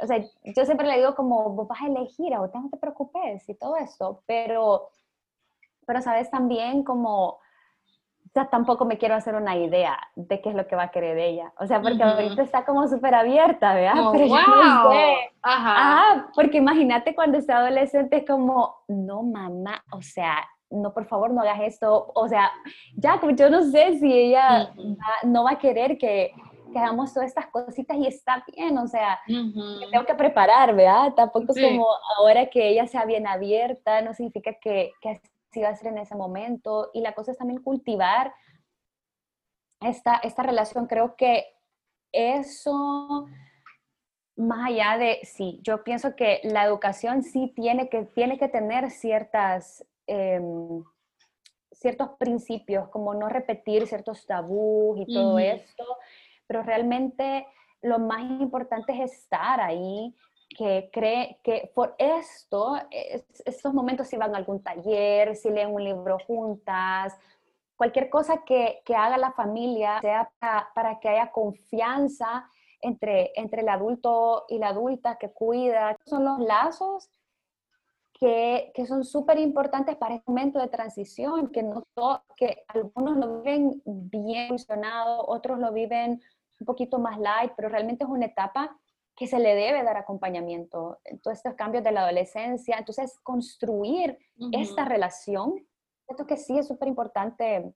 [0.00, 3.48] O sea, yo siempre le digo como, vos vas a elegir, ahorita no te preocupes
[3.48, 4.88] y todo eso, pero,
[5.86, 7.38] pero sabes también como
[8.36, 11.16] ya tampoco me quiero hacer una idea de qué es lo que va a querer
[11.16, 11.54] ella.
[11.58, 14.10] O sea, porque ahorita está como súper abierta, ¿verdad?
[14.12, 14.36] Pero wow.
[14.36, 15.32] no sé.
[15.40, 16.30] Ajá.
[16.34, 21.40] porque imagínate cuando está adolescente, es como, no, mamá, o sea, no, por favor, no
[21.40, 22.12] hagas esto.
[22.14, 22.52] O sea,
[22.96, 24.70] ya, yo no sé si ella
[25.22, 26.34] no va a querer que,
[26.72, 31.14] que, hagamos todas estas cositas y está bien, o sea, tengo que preparar, ¿verdad?
[31.14, 31.86] Tampoco como
[32.18, 35.18] ahora que ella sea bien abierta, no significa que, que
[35.50, 36.90] así va a ser en ese momento.
[36.94, 38.34] Y la cosa es también cultivar
[39.80, 40.86] esta, esta relación.
[40.86, 41.46] Creo que
[42.12, 43.26] eso
[44.36, 48.90] más allá de, sí, yo pienso que la educación sí tiene que, tiene que tener
[48.90, 50.84] ciertas Em,
[51.72, 55.84] ciertos principios, como no repetir ciertos tabús y todo esto,
[56.46, 57.46] pero realmente
[57.82, 60.14] lo más importante es estar ahí,
[60.56, 62.76] que cree que por esto,
[63.44, 67.14] estos momentos si van a algún taller, si leen un libro juntas,
[67.76, 72.48] cualquier cosa que, que haga la familia, sea para, para, que haya confianza
[72.80, 77.10] entre, entre el adulto y la adulta que cuida, son los lazos
[78.14, 81.84] que, que son súper importantes para este momento de transición, que, no,
[82.34, 86.22] que algunos lo viven bien funcionado, otros lo viven
[86.58, 88.74] un poquito más light, pero realmente es una etapa
[89.16, 90.98] que se le debe dar acompañamiento.
[91.22, 94.18] Todos estos cambios de la adolescencia, entonces construir
[94.52, 95.66] esta relación,
[96.06, 97.72] esto que sí es súper importante,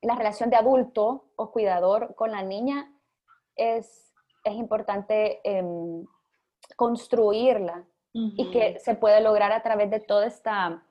[0.00, 2.94] la relación de adulto o cuidador con la niña
[3.56, 4.14] es,
[4.44, 6.06] es importante em,
[6.76, 10.82] construirla y que se puede lograr a través de toda esta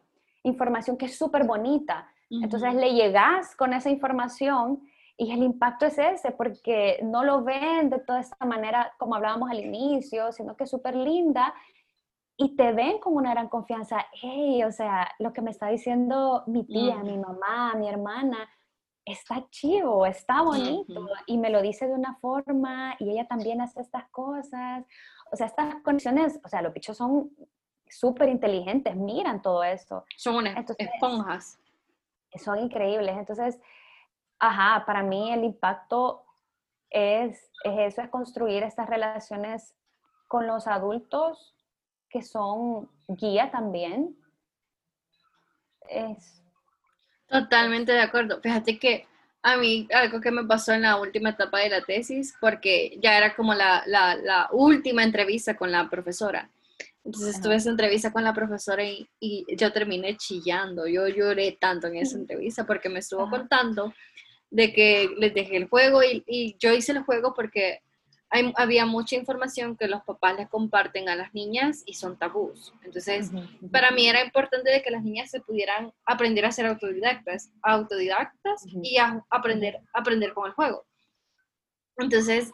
[0.43, 2.09] información que es súper bonita.
[2.29, 4.81] Entonces le llegas con esa información
[5.18, 9.49] y el impacto es ese, porque no lo ven de toda esta manera como hablábamos
[9.49, 11.53] al inicio, sino que es súper linda
[12.38, 14.05] y te ven con una gran confianza.
[14.13, 18.47] Hey, o sea, lo que me está diciendo mi tía, mi mamá, mi hermana,
[19.03, 23.82] está chivo, está bonito y me lo dice de una forma y ella también hace
[23.82, 24.86] estas cosas
[25.32, 27.32] o sea, estas conexiones, o sea, los bichos son
[27.89, 30.05] súper inteligentes, miran todo eso.
[30.15, 31.59] Son unas esponjas.
[32.36, 33.18] Son increíbles.
[33.18, 33.59] Entonces,
[34.39, 36.25] ajá, para mí el impacto
[36.89, 39.75] es, es eso, es construir estas relaciones
[40.27, 41.55] con los adultos
[42.09, 44.15] que son guía también.
[45.89, 46.38] Es,
[47.27, 48.39] Totalmente de acuerdo.
[48.41, 49.05] Fíjate que
[49.43, 53.17] a mí algo que me pasó en la última etapa de la tesis, porque ya
[53.17, 56.49] era como la, la, la última entrevista con la profesora.
[57.03, 60.88] Entonces tuve esa entrevista con la profesora y, y, yo terminé chillando.
[60.88, 63.93] Yo lloré tanto en esa entrevista porque me estuvo contando
[64.49, 67.81] de que les dejé el juego y, y yo hice el juego porque
[68.55, 72.73] había mucha información que los papás les comparten a las niñas y son tabús.
[72.83, 73.31] Entonces,
[73.71, 78.65] para mí era importante de que las niñas se pudieran aprender a ser autodidactas, autodidactas
[78.83, 80.85] y a aprender, aprender con el juego.
[81.97, 82.51] Entonces,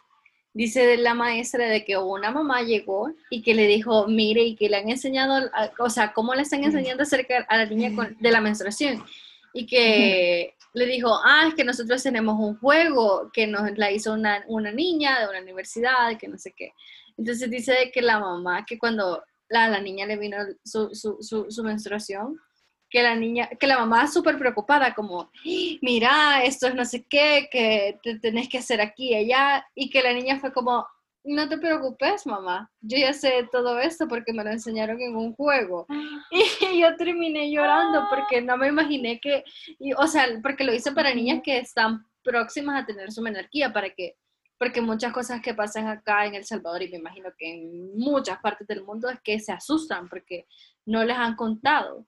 [0.53, 4.69] dice la maestra de que una mamá llegó y que le dijo, mire, y que
[4.69, 8.41] le han enseñado, o sea, cómo le están enseñando acerca a la niña de la
[8.41, 9.03] menstruación.
[9.53, 14.13] Y que le dijo, ah, es que nosotros tenemos un juego que nos la hizo
[14.13, 16.73] una, una niña de una universidad, que no sé qué.
[17.17, 21.63] Entonces dice que la mamá, que cuando la, la niña le vino su, su, su,
[21.63, 22.39] menstruación,
[22.89, 25.31] que la niña, que la mamá súper preocupada, como,
[25.81, 29.89] mira, esto es no sé qué, que te tenés que hacer aquí y allá, y
[29.89, 30.87] que la niña fue como,
[31.23, 35.33] no te preocupes, mamá, yo ya sé todo esto porque me lo enseñaron en un
[35.33, 35.85] juego.
[36.71, 39.43] Y yo terminé llorando porque no me imaginé que,
[39.97, 43.89] o sea, porque lo hice para niñas que están próximas a tener su menarquía, para
[43.91, 44.15] que,
[44.57, 48.39] porque muchas cosas que pasan acá en El Salvador y me imagino que en muchas
[48.39, 50.47] partes del mundo es que se asustan porque
[50.85, 52.05] no les han contado.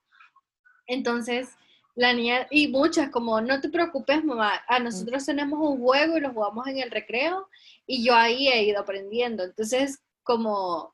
[0.88, 1.56] Entonces,
[1.96, 6.22] la niña, y muchas como, no te preocupes, mamá, a nosotros tenemos un juego y
[6.22, 7.48] lo jugamos en el recreo
[7.88, 9.44] y yo ahí he ido aprendiendo.
[9.44, 10.94] Entonces, como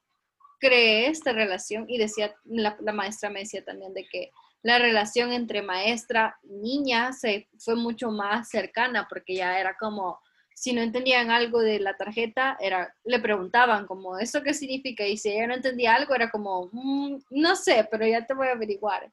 [0.60, 4.32] creé esta relación y decía, la, maestra me decía también de que
[4.62, 10.20] la relación entre maestra y niña se fue mucho más cercana porque ya era como,
[10.54, 15.04] si no entendían algo de la tarjeta, era, le preguntaban como, ¿eso qué significa?
[15.08, 18.50] Y si ella no entendía algo, era como, mm, no sé, pero ya te voy
[18.50, 19.12] a averiguar.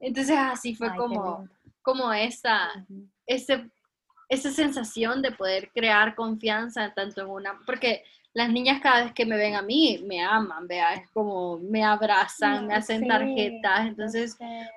[0.00, 1.48] Entonces así fue como,
[1.82, 2.86] como esa,
[3.26, 3.70] ese,
[4.28, 8.02] esa sensación de poder crear confianza tanto en una, porque
[8.34, 11.82] las niñas cada vez que me ven a mí me aman, vea, es como me
[11.82, 14.36] abrazan, me hacen tarjetas, entonces,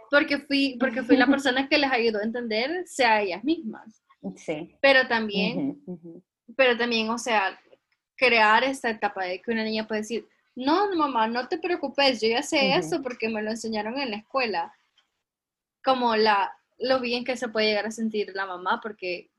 [0.09, 4.01] porque fui, porque fui la persona que les ayudó a entender, sea ellas mismas.
[4.38, 4.76] Sí.
[4.82, 5.82] Pero también,
[6.55, 7.59] pero también, o sea,
[8.15, 12.30] crear esta etapa de que una niña puede decir, no, mamá, no te preocupes, yo
[12.30, 14.74] ya sé eso porque me lo enseñaron en la escuela
[15.84, 19.30] como la, lo bien que se puede llegar a sentir la mamá porque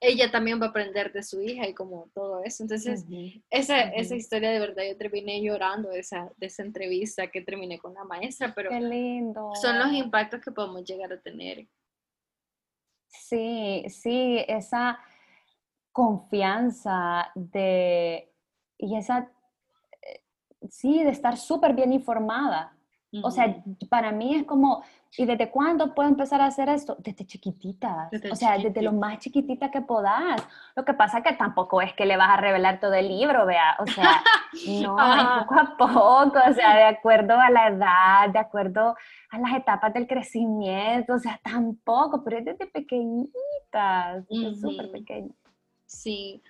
[0.00, 2.62] ella también va a aprender de su hija y como todo eso.
[2.62, 3.04] Entonces,
[3.50, 7.78] esa, esa historia de verdad, yo terminé llorando de esa, de esa entrevista que terminé
[7.78, 9.52] con la maestra, pero Qué lindo.
[9.60, 11.66] son los impactos que podemos llegar a tener.
[13.08, 14.98] Sí, sí, esa
[15.92, 18.30] confianza de,
[18.78, 19.30] y esa,
[20.02, 20.22] eh,
[20.68, 22.72] sí, de estar súper bien informada.
[23.22, 24.84] O sea, para mí es como,
[25.16, 26.96] ¿y desde cuándo puedo empezar a hacer esto?
[26.98, 28.10] Desde chiquititas.
[28.30, 30.42] o sea, desde lo más chiquitita que puedas.
[30.74, 33.46] Lo que pasa es que tampoco es que le vas a revelar todo el libro,
[33.46, 33.76] vea.
[33.78, 34.22] O sea,
[34.82, 34.96] no,
[35.40, 38.96] poco a poco, o sea, de acuerdo a la edad, de acuerdo
[39.30, 45.34] a las etapas del crecimiento, o sea, tampoco, pero es desde pequeñitas, es súper pequeño.
[45.86, 46.42] Sí,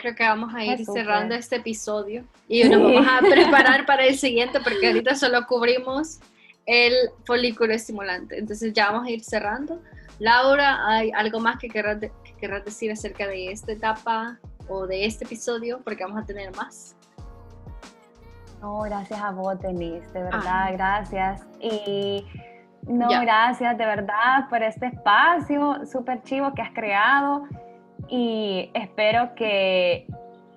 [0.00, 4.16] creo que vamos a ir cerrando este episodio y nos vamos a preparar para el
[4.16, 6.20] siguiente porque ahorita solo cubrimos
[6.68, 6.92] el
[7.24, 8.38] folículo estimulante.
[8.38, 9.80] Entonces ya vamos a ir cerrando.
[10.18, 11.98] Laura, ¿hay algo más que querrás,
[12.64, 14.38] decir acerca de esta etapa
[14.68, 15.80] o de este episodio?
[15.82, 16.94] Porque vamos a tener más.
[18.60, 20.70] No, gracias a vos, Denise, de verdad, ah.
[20.72, 21.46] gracias.
[21.58, 22.26] Y
[22.82, 27.44] no, gracias de verdad por este espacio súper chivo que has creado
[28.08, 30.06] y espero que,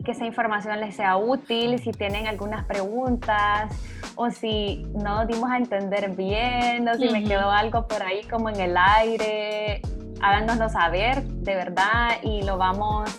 [0.04, 1.80] que esa información les sea útil.
[1.80, 3.74] Si tienen algunas preguntas
[4.16, 8.50] o si no dimos a entender bien o si me quedó algo por ahí como
[8.50, 9.82] en el aire,
[10.22, 13.10] háganoslo saber de verdad y lo vamos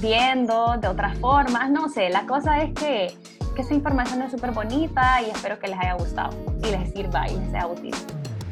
[0.00, 1.70] viendo de otras formas.
[1.70, 3.14] No sé, la cosa es que,
[3.54, 7.28] que esa información es súper bonita y espero que les haya gustado y les sirva
[7.28, 7.94] y les sea útil.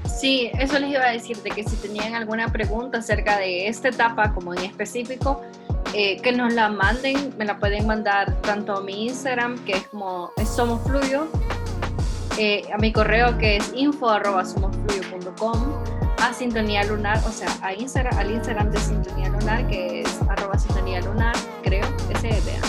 [0.07, 3.89] Sí, eso les iba a decir, de que si tenían alguna pregunta acerca de esta
[3.89, 5.43] etapa como en específico,
[5.95, 9.88] eh, que nos la manden, me la pueden mandar tanto a mi Instagram, que es
[9.88, 11.26] como es somosfluyo,
[12.38, 15.53] eh, a mi correo que es info arroba somosfluyo.com,
[16.22, 20.59] a Sintonía Lunar, o sea, a Instagram, al Instagram de Sintonía Lunar, que es arroba
[20.59, 22.62] Sintonía Lunar, creo, ese es, vean.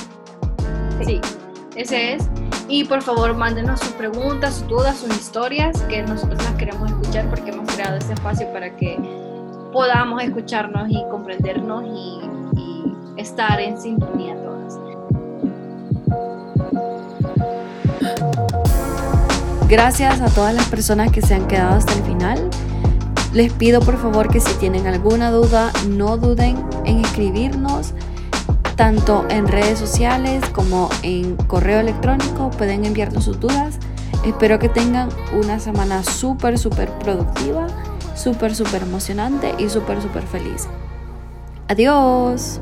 [1.05, 1.21] Sí,
[1.75, 2.29] ese es.
[2.67, 7.29] Y por favor, mándenos sus preguntas, sus dudas, sus historias, que nosotros las queremos escuchar
[7.29, 8.97] porque hemos creado este espacio para que
[9.71, 12.21] podamos escucharnos y comprendernos y,
[13.17, 14.79] estar en sintonía todas.
[19.67, 22.49] Gracias a todas las personas que se han quedado hasta el final.
[23.33, 27.93] Les pido por favor que si tienen alguna duda, no duden en escribirnos
[28.75, 32.51] tanto en redes sociales como en correo electrónico.
[32.51, 33.79] Pueden enviarnos sus dudas.
[34.23, 37.67] Espero que tengan una semana súper, súper productiva,
[38.15, 40.67] súper, súper emocionante y súper, súper feliz.
[41.67, 42.61] Adiós.